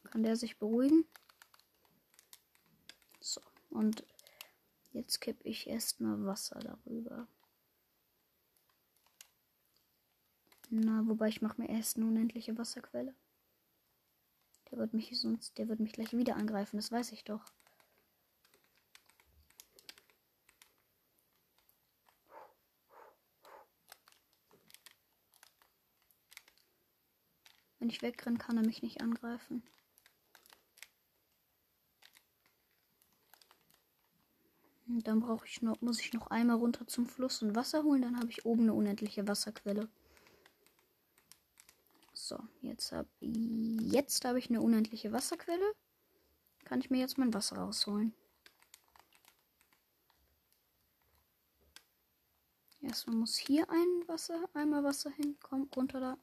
Kann 0.03 0.23
der 0.23 0.35
sich 0.35 0.57
beruhigen? 0.57 1.05
So, 3.21 3.39
und 3.69 4.03
jetzt 4.91 5.21
kippe 5.21 5.47
ich 5.47 5.67
erstmal 5.67 6.25
Wasser 6.25 6.59
darüber. 6.59 7.29
Na, 10.75 11.03
wobei 11.05 11.27
ich 11.27 11.43
mache 11.43 11.61
mir 11.61 11.69
erst 11.69 11.97
eine 11.97 12.07
unendliche 12.07 12.57
Wasserquelle. 12.57 13.13
Der 14.71 14.79
wird 14.79 14.95
mich 14.95 15.11
sonst, 15.19 15.55
der 15.59 15.67
wird 15.69 15.79
mich 15.79 15.93
gleich 15.93 16.17
wieder 16.17 16.35
angreifen, 16.35 16.77
das 16.77 16.91
weiß 16.91 17.11
ich 17.11 17.23
doch. 17.23 17.45
Wenn 27.77 27.89
ich 27.89 28.01
wegrenne, 28.01 28.39
kann 28.39 28.57
er 28.57 28.65
mich 28.65 28.81
nicht 28.81 28.99
angreifen. 28.99 29.61
Und 34.87 35.05
dann 35.07 35.19
brauche 35.19 35.45
ich 35.45 35.61
noch, 35.61 35.79
muss 35.81 36.01
ich 36.01 36.13
noch 36.13 36.31
einmal 36.31 36.57
runter 36.57 36.87
zum 36.87 37.05
Fluss 37.05 37.43
und 37.43 37.55
Wasser 37.55 37.83
holen, 37.83 38.01
dann 38.01 38.17
habe 38.17 38.31
ich 38.31 38.43
oben 38.43 38.63
eine 38.63 38.73
unendliche 38.73 39.27
Wasserquelle. 39.27 39.87
So, 42.25 42.39
jetzt 42.61 42.93
habe 42.93 43.09
jetzt 43.19 44.23
hab 44.23 44.37
ich 44.37 44.49
eine 44.49 44.61
unendliche 44.61 45.11
Wasserquelle. 45.11 45.73
Kann 46.63 46.79
ich 46.79 46.89
mir 46.89 46.99
jetzt 46.99 47.17
mein 47.17 47.33
Wasser 47.33 47.57
rausholen. 47.57 48.13
Erstmal 52.79 53.17
muss 53.17 53.35
hier 53.35 53.69
ein 53.69 54.07
Wasser, 54.07 54.49
einmal 54.53 54.85
Wasser 54.85 55.09
hinkommen, 55.09 55.69
runter 55.75 55.99
da. 55.99 56.17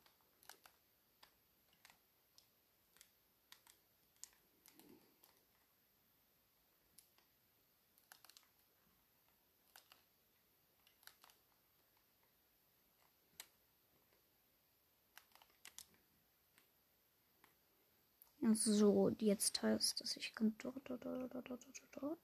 So, 18.55 19.11
jetzt 19.19 19.63
heißt 19.63 20.01
das, 20.01 20.17
ich 20.17 20.35
kann 20.35 20.55
dort, 20.59 20.89
dort, 20.89 21.05
dort, 21.05 21.35
dort, 21.35 21.51
dort, 21.51 21.61
dort. 21.93 22.19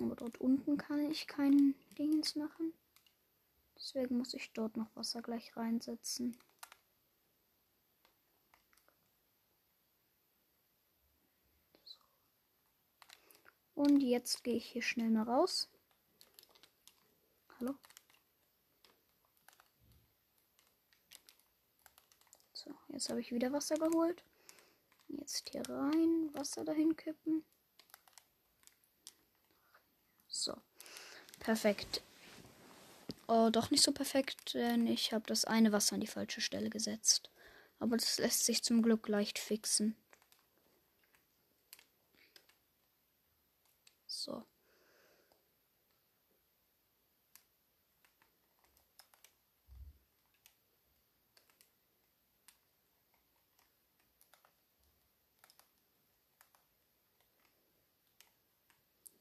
Aber 0.00 0.16
dort 0.16 0.38
unten 0.38 0.76
kann 0.78 1.10
ich 1.10 1.26
kein 1.26 1.74
Dings 1.98 2.34
machen. 2.34 2.72
Deswegen 3.76 4.18
muss 4.18 4.34
ich 4.34 4.52
dort 4.52 4.76
noch 4.76 4.94
Wasser 4.94 5.22
gleich 5.22 5.56
reinsetzen. 5.56 6.38
Und 13.74 14.00
jetzt 14.00 14.44
gehe 14.44 14.54
ich 14.54 14.66
hier 14.66 14.82
schnell 14.82 15.10
mal 15.10 15.24
raus. 15.24 15.68
Hallo? 17.58 17.74
So, 22.52 22.70
jetzt 22.88 23.08
habe 23.08 23.20
ich 23.20 23.32
wieder 23.32 23.52
Wasser 23.52 23.76
geholt. 23.76 24.22
Jetzt 25.12 25.48
hier 25.50 25.62
rein, 25.68 26.30
Wasser 26.32 26.64
dahin 26.64 26.96
kippen. 26.96 27.44
So. 30.26 30.56
Perfekt. 31.38 32.02
Oh, 33.28 33.50
doch 33.50 33.70
nicht 33.70 33.82
so 33.82 33.92
perfekt, 33.92 34.54
denn 34.54 34.86
ich 34.86 35.12
habe 35.12 35.24
das 35.26 35.44
eine 35.44 35.72
Wasser 35.72 35.94
an 35.94 36.00
die 36.00 36.06
falsche 36.06 36.40
Stelle 36.40 36.70
gesetzt. 36.70 37.30
Aber 37.78 37.96
das 37.96 38.18
lässt 38.18 38.44
sich 38.44 38.62
zum 38.62 38.82
Glück 38.82 39.08
leicht 39.08 39.38
fixen. 39.38 39.96
So. 44.06 44.44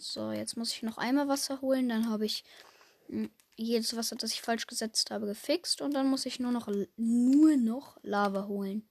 So, 0.02 0.32
jetzt 0.32 0.58
muss 0.58 0.74
ich 0.74 0.82
noch 0.82 0.98
einmal 0.98 1.28
Wasser 1.28 1.62
holen. 1.62 1.88
Dann 1.88 2.10
habe 2.10 2.26
ich 2.26 2.44
hm, 3.08 3.30
jedes 3.56 3.96
Wasser, 3.96 4.16
das 4.16 4.34
ich 4.34 4.42
falsch 4.42 4.66
gesetzt 4.66 5.12
habe, 5.12 5.28
gefixt. 5.28 5.82
Und 5.82 5.94
dann 5.94 6.08
muss 6.08 6.26
ich 6.26 6.40
nur 6.40 6.52
noch, 6.52 6.68
nur 6.98 7.58
noch 7.58 7.98
Lava 8.02 8.48
holen. 8.48 8.90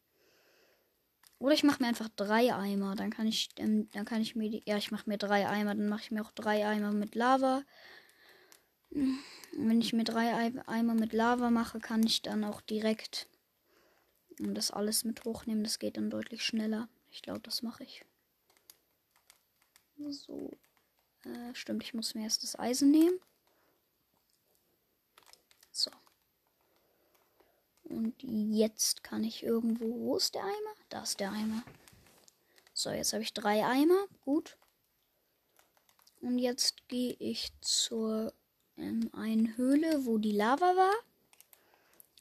Oder 1.40 1.54
ich 1.54 1.64
mache 1.64 1.82
mir 1.82 1.88
einfach 1.88 2.08
drei 2.14 2.54
Eimer. 2.54 2.94
Dann 2.94 3.10
kann 3.10 3.26
ich, 3.26 3.48
ähm, 3.56 3.90
dann 3.90 4.04
kann 4.04 4.22
ich 4.22 4.36
mir 4.36 4.50
die, 4.50 4.62
ja, 4.66 4.76
ich 4.76 4.92
mache 4.92 5.08
mir 5.08 5.18
drei 5.18 5.48
Eimer. 5.48 5.74
Dann 5.74 5.88
mache 5.88 6.02
ich 6.02 6.10
mir 6.12 6.22
auch 6.22 6.32
drei 6.32 6.64
Eimer 6.64 6.92
mit 6.92 7.16
Lava. 7.16 7.64
Und 8.90 9.18
wenn 9.56 9.80
ich 9.80 9.92
mir 9.92 10.04
drei 10.04 10.52
Eimer 10.66 10.94
mit 10.94 11.12
Lava 11.12 11.50
mache, 11.50 11.80
kann 11.80 12.04
ich 12.04 12.22
dann 12.22 12.44
auch 12.44 12.60
direkt 12.60 13.26
das 14.38 14.70
alles 14.70 15.04
mit 15.04 15.24
hochnehmen. 15.24 15.64
Das 15.64 15.80
geht 15.80 15.96
dann 15.96 16.08
deutlich 16.10 16.44
schneller. 16.44 16.88
Ich 17.10 17.22
glaube, 17.22 17.40
das 17.40 17.62
mache 17.62 17.82
ich. 17.82 18.04
So. 20.08 20.56
Äh, 21.24 21.54
stimmt, 21.54 21.82
ich 21.82 21.94
muss 21.94 22.14
mir 22.14 22.24
erst 22.24 22.42
das 22.42 22.58
Eisen 22.58 22.90
nehmen. 22.90 23.18
So. 25.70 25.90
Und 27.84 28.14
jetzt 28.22 29.02
kann 29.02 29.24
ich 29.24 29.42
irgendwo. 29.42 29.86
Wo 30.00 30.16
ist 30.16 30.34
der 30.34 30.44
Eimer? 30.44 30.74
Da 30.88 31.02
ist 31.02 31.20
der 31.20 31.32
Eimer. 31.32 31.62
So, 32.72 32.90
jetzt 32.90 33.12
habe 33.12 33.22
ich 33.22 33.34
drei 33.34 33.66
Eimer. 33.66 34.06
Gut. 34.24 34.56
Und 36.20 36.38
jetzt 36.38 36.88
gehe 36.88 37.14
ich 37.18 37.52
zur 37.60 38.32
ähm, 38.76 39.10
einen 39.12 39.56
Höhle, 39.56 40.04
wo 40.04 40.18
die 40.18 40.32
Lava 40.32 40.76
war. 40.76 40.94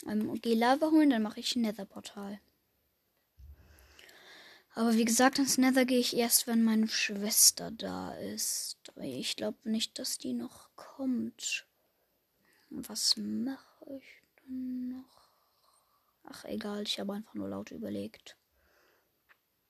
Ähm, 0.08 0.40
gehe 0.42 0.56
Lava 0.56 0.92
holen, 0.92 1.10
dann 1.10 1.22
mache 1.22 1.40
ich 1.40 1.56
ein 1.56 1.62
Nether-Portal. 1.62 2.40
Aber 4.80 4.94
wie 4.94 5.04
gesagt, 5.04 5.40
ins 5.40 5.58
Nether 5.58 5.84
gehe 5.84 6.00
ich 6.00 6.16
erst, 6.16 6.48
wenn 6.48 6.64
meine 6.64 6.88
Schwester 6.88 7.70
da 7.70 8.14
ist. 8.14 8.78
Ich 8.96 9.36
glaube 9.36 9.70
nicht, 9.70 10.00
dass 10.00 10.18
die 10.18 10.32
noch 10.32 10.74
kommt. 10.78 11.68
Was 12.70 13.18
mache 13.18 13.98
ich 13.98 14.24
dann 14.38 14.88
noch? 14.88 15.32
Ach, 16.24 16.46
egal, 16.46 16.84
ich 16.84 16.98
habe 16.98 17.12
einfach 17.12 17.34
nur 17.34 17.50
laut 17.50 17.72
überlegt. 17.72 18.38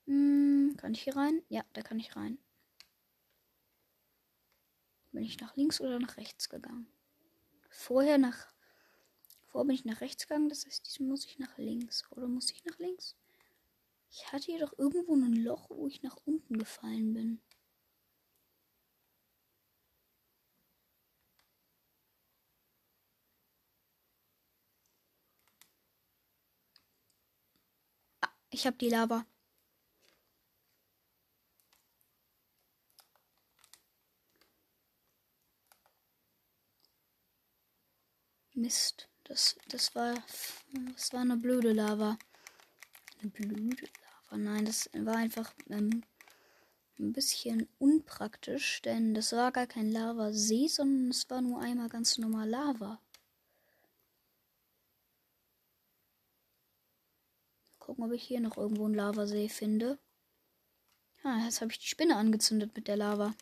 Hm, 0.06 0.76
kann 0.76 0.94
ich 0.94 1.02
hier 1.02 1.16
rein? 1.16 1.42
Ja, 1.48 1.64
da 1.72 1.82
kann 1.82 1.98
ich 1.98 2.14
rein. 2.14 2.38
Bin 5.10 5.24
ich 5.24 5.40
nach 5.40 5.56
links 5.56 5.80
oder 5.80 5.98
nach 5.98 6.18
rechts 6.18 6.48
gegangen? 6.48 6.86
Vorher 7.68 8.16
nach 8.16 8.46
Vorher 9.48 9.66
bin 9.66 9.74
ich 9.74 9.84
nach 9.84 10.02
rechts 10.02 10.28
gegangen, 10.28 10.48
das 10.48 10.66
heißt, 10.66 11.00
muss 11.00 11.24
ich 11.24 11.40
nach 11.40 11.58
links. 11.58 12.04
Oder 12.12 12.28
muss 12.28 12.52
ich 12.52 12.64
nach 12.64 12.78
links? 12.78 13.16
Ich 14.12 14.32
hatte 14.32 14.46
hier 14.46 14.58
doch 14.60 14.72
irgendwo 14.78 15.14
ein 15.14 15.34
Loch, 15.34 15.70
wo 15.70 15.86
ich 15.88 16.02
nach 16.02 16.16
unten 16.24 16.58
gefallen 16.58 17.12
bin. 17.14 17.40
Ah, 28.22 28.28
ich 28.50 28.66
habe 28.66 28.76
die 28.78 28.88
Lava. 28.88 29.26
Mist. 38.54 39.08
Das, 39.24 39.56
das 39.68 39.94
war. 39.94 40.14
Das 40.94 41.12
war 41.12 41.20
eine 41.20 41.36
blöde 41.36 41.72
Lava. 41.72 42.18
Eine 43.20 43.30
blöde 43.30 43.88
Lava. 44.30 44.36
Nein, 44.36 44.64
das 44.64 44.90
war 44.94 45.16
einfach 45.16 45.52
ähm, 45.68 46.02
ein 46.98 47.12
bisschen 47.12 47.68
unpraktisch, 47.78 48.82
denn 48.82 49.14
das 49.14 49.32
war 49.32 49.52
gar 49.52 49.66
kein 49.66 49.90
Lavasee, 49.90 50.68
sondern 50.68 51.10
es 51.10 51.28
war 51.30 51.40
nur 51.40 51.60
einmal 51.60 51.88
ganz 51.88 52.18
normal 52.18 52.48
Lava. 52.48 53.00
Gucken, 57.78 58.04
ob 58.04 58.12
ich 58.12 58.22
hier 58.22 58.40
noch 58.40 58.56
irgendwo 58.56 58.84
einen 58.84 58.94
Lavasee 58.94 59.48
finde. 59.48 59.98
Ah, 61.22 61.44
jetzt 61.44 61.60
habe 61.60 61.72
ich 61.72 61.78
die 61.78 61.86
Spinne 61.86 62.16
angezündet 62.16 62.74
mit 62.76 62.88
der 62.88 62.96
Lava. 62.96 63.34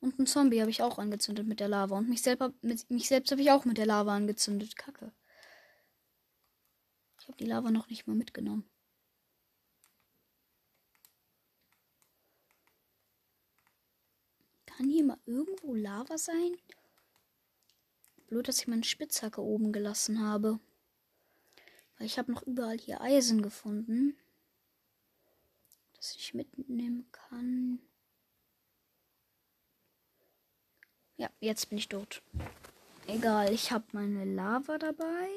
Und 0.00 0.18
einen 0.18 0.26
Zombie 0.26 0.60
habe 0.60 0.70
ich 0.70 0.82
auch 0.82 0.98
angezündet 0.98 1.46
mit 1.46 1.60
der 1.60 1.68
Lava. 1.68 1.96
Und 1.98 2.08
mich, 2.08 2.22
selber, 2.22 2.52
mit, 2.62 2.88
mich 2.90 3.08
selbst 3.08 3.30
habe 3.30 3.42
ich 3.42 3.50
auch 3.50 3.64
mit 3.64 3.78
der 3.78 3.86
Lava 3.86 4.14
angezündet. 4.14 4.76
Kacke. 4.76 5.12
Ich 7.20 7.28
habe 7.28 7.38
die 7.38 7.46
Lava 7.46 7.70
noch 7.70 7.88
nicht 7.88 8.06
mal 8.06 8.16
mitgenommen. 8.16 8.68
Kann 14.76 14.90
hier 14.90 15.04
mal 15.04 15.18
irgendwo 15.24 15.74
Lava 15.74 16.18
sein? 16.18 16.56
Blöd, 18.26 18.46
dass 18.46 18.58
ich 18.58 18.68
meine 18.68 18.84
Spitzhacke 18.84 19.40
oben 19.40 19.72
gelassen 19.72 20.20
habe. 20.20 20.60
Weil 21.96 22.06
ich 22.06 22.18
habe 22.18 22.30
noch 22.30 22.42
überall 22.42 22.76
hier 22.76 23.00
Eisen 23.00 23.40
gefunden. 23.40 24.18
Das 25.94 26.14
ich 26.14 26.34
mitnehmen 26.34 27.10
kann. 27.10 27.78
Ja, 31.16 31.30
jetzt 31.40 31.70
bin 31.70 31.78
ich 31.78 31.88
tot. 31.88 32.20
Egal, 33.06 33.54
ich 33.54 33.72
habe 33.72 33.86
meine 33.92 34.26
Lava 34.26 34.76
dabei. 34.76 35.30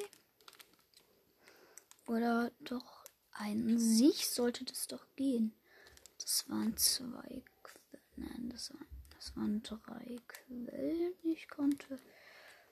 Oder 2.08 2.52
doch 2.60 3.06
an 3.32 3.80
sich 3.80 4.28
sollte 4.28 4.66
das 4.66 4.88
doch 4.88 5.06
gehen. 5.16 5.54
Das 6.18 6.50
waren 6.50 6.76
zwei 6.76 7.44
Quellen. 7.64 8.04
Nein, 8.18 8.50
das 8.50 8.74
waren, 8.74 8.89
das 9.20 9.36
waren 9.36 9.62
drei 9.64 10.16
Quellen. 10.28 11.14
Ich 11.24 11.50
konnte. 11.50 12.00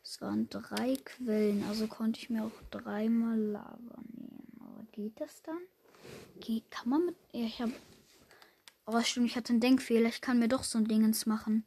Es 0.01 0.21
waren 0.21 0.49
drei 0.49 0.95
Quellen, 1.03 1.65
also 1.65 1.88
konnte 1.88 2.21
ich 2.21 2.29
mir 2.29 2.45
auch 2.45 2.62
dreimal 2.71 3.38
Lava 3.38 3.99
nehmen. 4.13 4.57
Aber 4.62 4.86
geht 4.93 5.19
das 5.19 5.41
dann? 5.43 5.60
Geht, 6.39 6.71
kann 6.71 6.88
man 6.88 7.05
mit. 7.07 7.15
Ja, 7.33 7.45
ich 7.45 7.62
habe. 7.62 7.73
Oh, 8.86 9.01
stimmt, 9.01 9.25
ich 9.25 9.36
hatte 9.36 9.51
einen 9.51 9.60
Denkfehler. 9.60 10.07
Ich 10.07 10.21
kann 10.21 10.39
mir 10.39 10.47
doch 10.47 10.63
so 10.63 10.77
ein 10.77 10.88
Dingens 10.88 11.25
machen. 11.25 11.65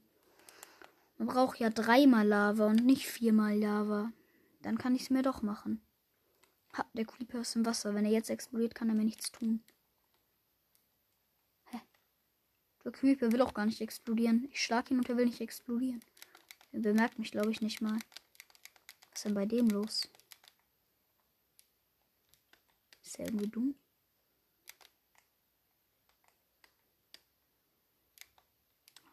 Man 1.19 1.29
braucht 1.29 1.59
ja 1.59 1.69
dreimal 1.69 2.27
Lava 2.27 2.66
und 2.66 2.87
nicht 2.87 3.07
viermal 3.07 3.59
Lava. 3.59 4.11
Dann 4.62 4.79
kann 4.79 4.95
ich 4.95 5.03
es 5.03 5.11
mir 5.11 5.21
doch 5.23 5.43
machen. 5.43 5.83
Ha, 6.79 6.87
der 6.95 7.05
Creeper 7.05 7.40
ist 7.40 7.55
im 7.55 7.66
Wasser. 7.66 7.95
Wenn 7.95 8.07
er 8.07 8.12
jetzt 8.12 8.31
explodiert, 8.31 8.75
kann 8.75 8.88
er 8.88 8.95
mir 8.95 9.05
nichts 9.05 9.31
tun. 9.31 9.62
Der 12.85 12.93
Creeper 12.93 13.33
will 13.33 13.43
auch 13.43 13.55
gar 13.55 13.66
nicht 13.66 13.81
explodieren. 13.81 14.49
Ich 14.51 14.62
schlag 14.62 14.90
ihn 14.90 14.99
und 14.99 15.09
er 15.09 15.16
will 15.16 15.27
nicht 15.27 15.40
explodieren. 15.40 16.01
Er 16.73 16.81
bemerkt 16.81 17.19
mich, 17.19 17.31
glaube 17.31 17.51
ich, 17.51 17.61
nicht 17.61 17.81
mal. 17.81 17.99
Was 19.11 19.19
ist 19.19 19.25
denn 19.25 19.35
bei 19.35 19.47
dem 19.47 19.69
los? 19.69 20.09
Ist 23.03 23.19
er 23.19 23.27
irgendwie 23.27 23.49
dumm? 23.49 23.75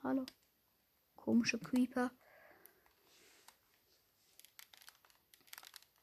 Hallo 0.04 0.26
komische 1.28 1.60
Creeper. 1.60 2.10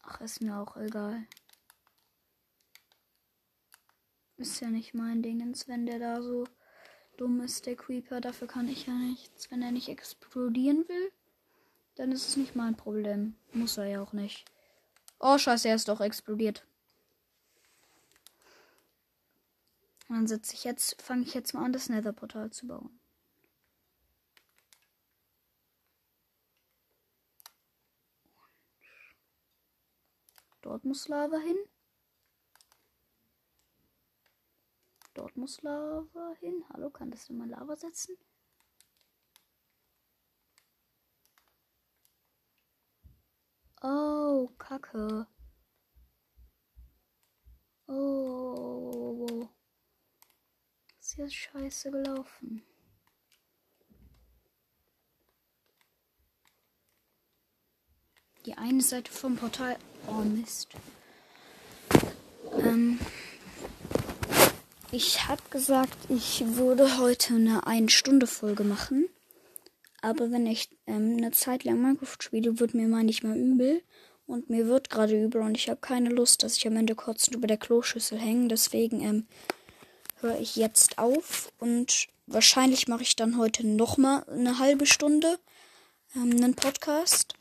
Ach, 0.03 0.21
ist 0.21 0.43
mir 0.43 0.59
auch 0.59 0.77
egal. 0.77 1.27
Ist 4.37 4.61
ja 4.61 4.69
nicht 4.69 4.93
mein 4.93 5.23
Dingens, 5.23 5.67
wenn 5.67 5.87
der 5.87 5.99
da 5.99 6.21
so 6.21 6.45
dumm 7.17 7.41
ist, 7.41 7.67
der 7.67 7.77
Creeper. 7.77 8.21
Dafür 8.21 8.49
kann 8.49 8.69
ich 8.69 8.87
ja 8.87 8.95
nichts. 8.95 9.51
Wenn 9.51 9.63
er 9.63 9.73
nicht 9.73 9.89
explodieren 9.89 10.89
will, 10.89 11.13
dann 11.95 12.13
ist 12.13 12.29
es 12.29 12.37
nicht 12.37 12.57
mein 12.57 12.77
Problem. 12.77 13.35
Muss 13.53 13.77
er 13.77 13.87
ja 13.87 14.03
auch 14.03 14.13
nicht. 14.13 14.45
Oh, 15.19 15.39
scheiße, 15.39 15.69
er 15.69 15.77
ist 15.77 15.89
doch 15.89 16.01
explodiert. 16.01 16.67
dann 20.09 20.27
setze 20.27 20.55
ich 20.55 20.65
jetzt, 20.65 21.01
fange 21.03 21.23
ich 21.23 21.35
jetzt 21.35 21.55
mal 21.55 21.65
an, 21.65 21.73
das 21.73 21.89
Nether-Portal 21.89 22.51
zu 22.51 22.67
bauen. 22.67 23.01
Dort 30.63 30.85
muss 30.85 31.09
Lava 31.09 31.37
hin. 31.39 31.57
Dort 35.15 35.37
muss 35.37 35.63
Lava 35.63 36.35
hin. 36.41 36.65
Hallo, 36.73 36.91
kann 36.91 37.11
das 37.11 37.27
denn 37.27 37.39
mal 37.39 37.49
Lava 37.49 37.77
setzen? 37.77 38.17
Oh, 43.81 44.49
Kacke. 44.59 45.27
Oh. 47.87 49.49
Ist 50.99 51.17
ja 51.17 51.29
scheiße 51.29 51.91
gelaufen. 51.93 52.63
Die 58.47 58.55
eine 58.55 58.83
Seite 58.83 59.13
vom 59.13 59.37
Portal 59.37 59.79
Oh 60.09 60.23
Mist. 60.23 60.75
Ähm, 62.59 62.99
ich 64.95 65.27
habe 65.27 65.43
gesagt, 65.51 65.97
ich 66.09 66.45
würde 66.47 66.99
heute 66.99 67.35
eine 67.35 67.63
1-Stunde-Folge 67.65 68.63
machen. 68.63 69.09
Aber 70.01 70.31
wenn 70.31 70.47
ich 70.47 70.69
ähm, 70.87 71.17
eine 71.17 71.33
Zeit 71.33 71.65
lang 71.65 71.83
Minecraft 71.83 72.17
spiele, 72.21 72.61
wird 72.61 72.75
mir 72.75 72.87
mal 72.87 73.03
nicht 73.03 73.25
mehr 73.25 73.35
übel. 73.35 73.83
Und 74.27 74.51
mir 74.51 74.69
wird 74.69 74.91
gerade 74.91 75.21
übel 75.23 75.43
und 75.43 75.57
ich 75.57 75.69
habe 75.69 75.81
keine 75.81 76.09
Lust, 76.09 76.43
dass 76.43 76.57
ich 76.57 76.67
am 76.67 76.77
Ende 76.77 76.95
kurz 76.95 77.29
über 77.29 77.47
der 77.47 77.57
Kloschüssel 77.57 78.19
hänge. 78.19 78.49
Deswegen 78.49 79.03
ähm, 79.03 79.27
höre 80.21 80.39
ich 80.39 80.57
jetzt 80.57 80.99
auf 80.99 81.53
und 81.59 82.07
wahrscheinlich 82.27 82.89
mache 82.89 83.03
ich 83.03 83.17
dann 83.17 83.37
heute 83.37 83.67
nochmal 83.67 84.25
eine 84.31 84.59
halbe 84.59 84.87
Stunde 84.87 85.39
ähm, 86.15 86.31
einen 86.31 86.55
Podcast. 86.55 87.35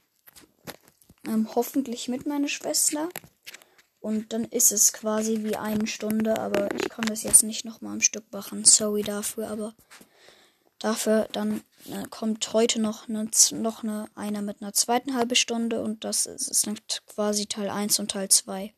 Ähm, 1.25 1.47
hoffentlich 1.55 2.09
mit 2.09 2.25
meiner 2.25 2.49
Schwester. 2.49 3.09
Und 4.03 4.33
dann 4.33 4.43
ist 4.43 4.73
es 4.73 4.91
quasi 4.91 5.45
wie 5.45 5.55
eine 5.55 5.87
Stunde, 5.87 6.37
aber 6.37 6.75
ich 6.75 6.89
kann 6.89 7.05
das 7.05 7.23
jetzt 7.23 7.41
nicht 7.41 7.63
nochmal 7.63 7.93
am 7.93 8.01
Stück 8.01 8.25
machen. 8.33 8.65
Sorry 8.65 9.01
dafür, 9.01 9.47
aber 9.47 9.73
dafür 10.77 11.29
dann 11.31 11.61
äh, 11.89 12.03
kommt 12.09 12.51
heute 12.51 12.81
noch 12.81 13.07
eine, 13.07 13.29
noch 13.51 13.81
eine, 13.81 14.09
einer 14.15 14.41
mit 14.41 14.61
einer 14.61 14.73
zweiten 14.73 15.15
halben 15.15 15.35
Stunde 15.35 15.81
und 15.81 16.03
das 16.03 16.25
ist, 16.25 16.49
ist 16.49 16.67
dann 16.67 16.77
quasi 17.07 17.45
Teil 17.45 17.69
1 17.69 17.97
und 17.99 18.11
Teil 18.11 18.27
2. 18.27 18.73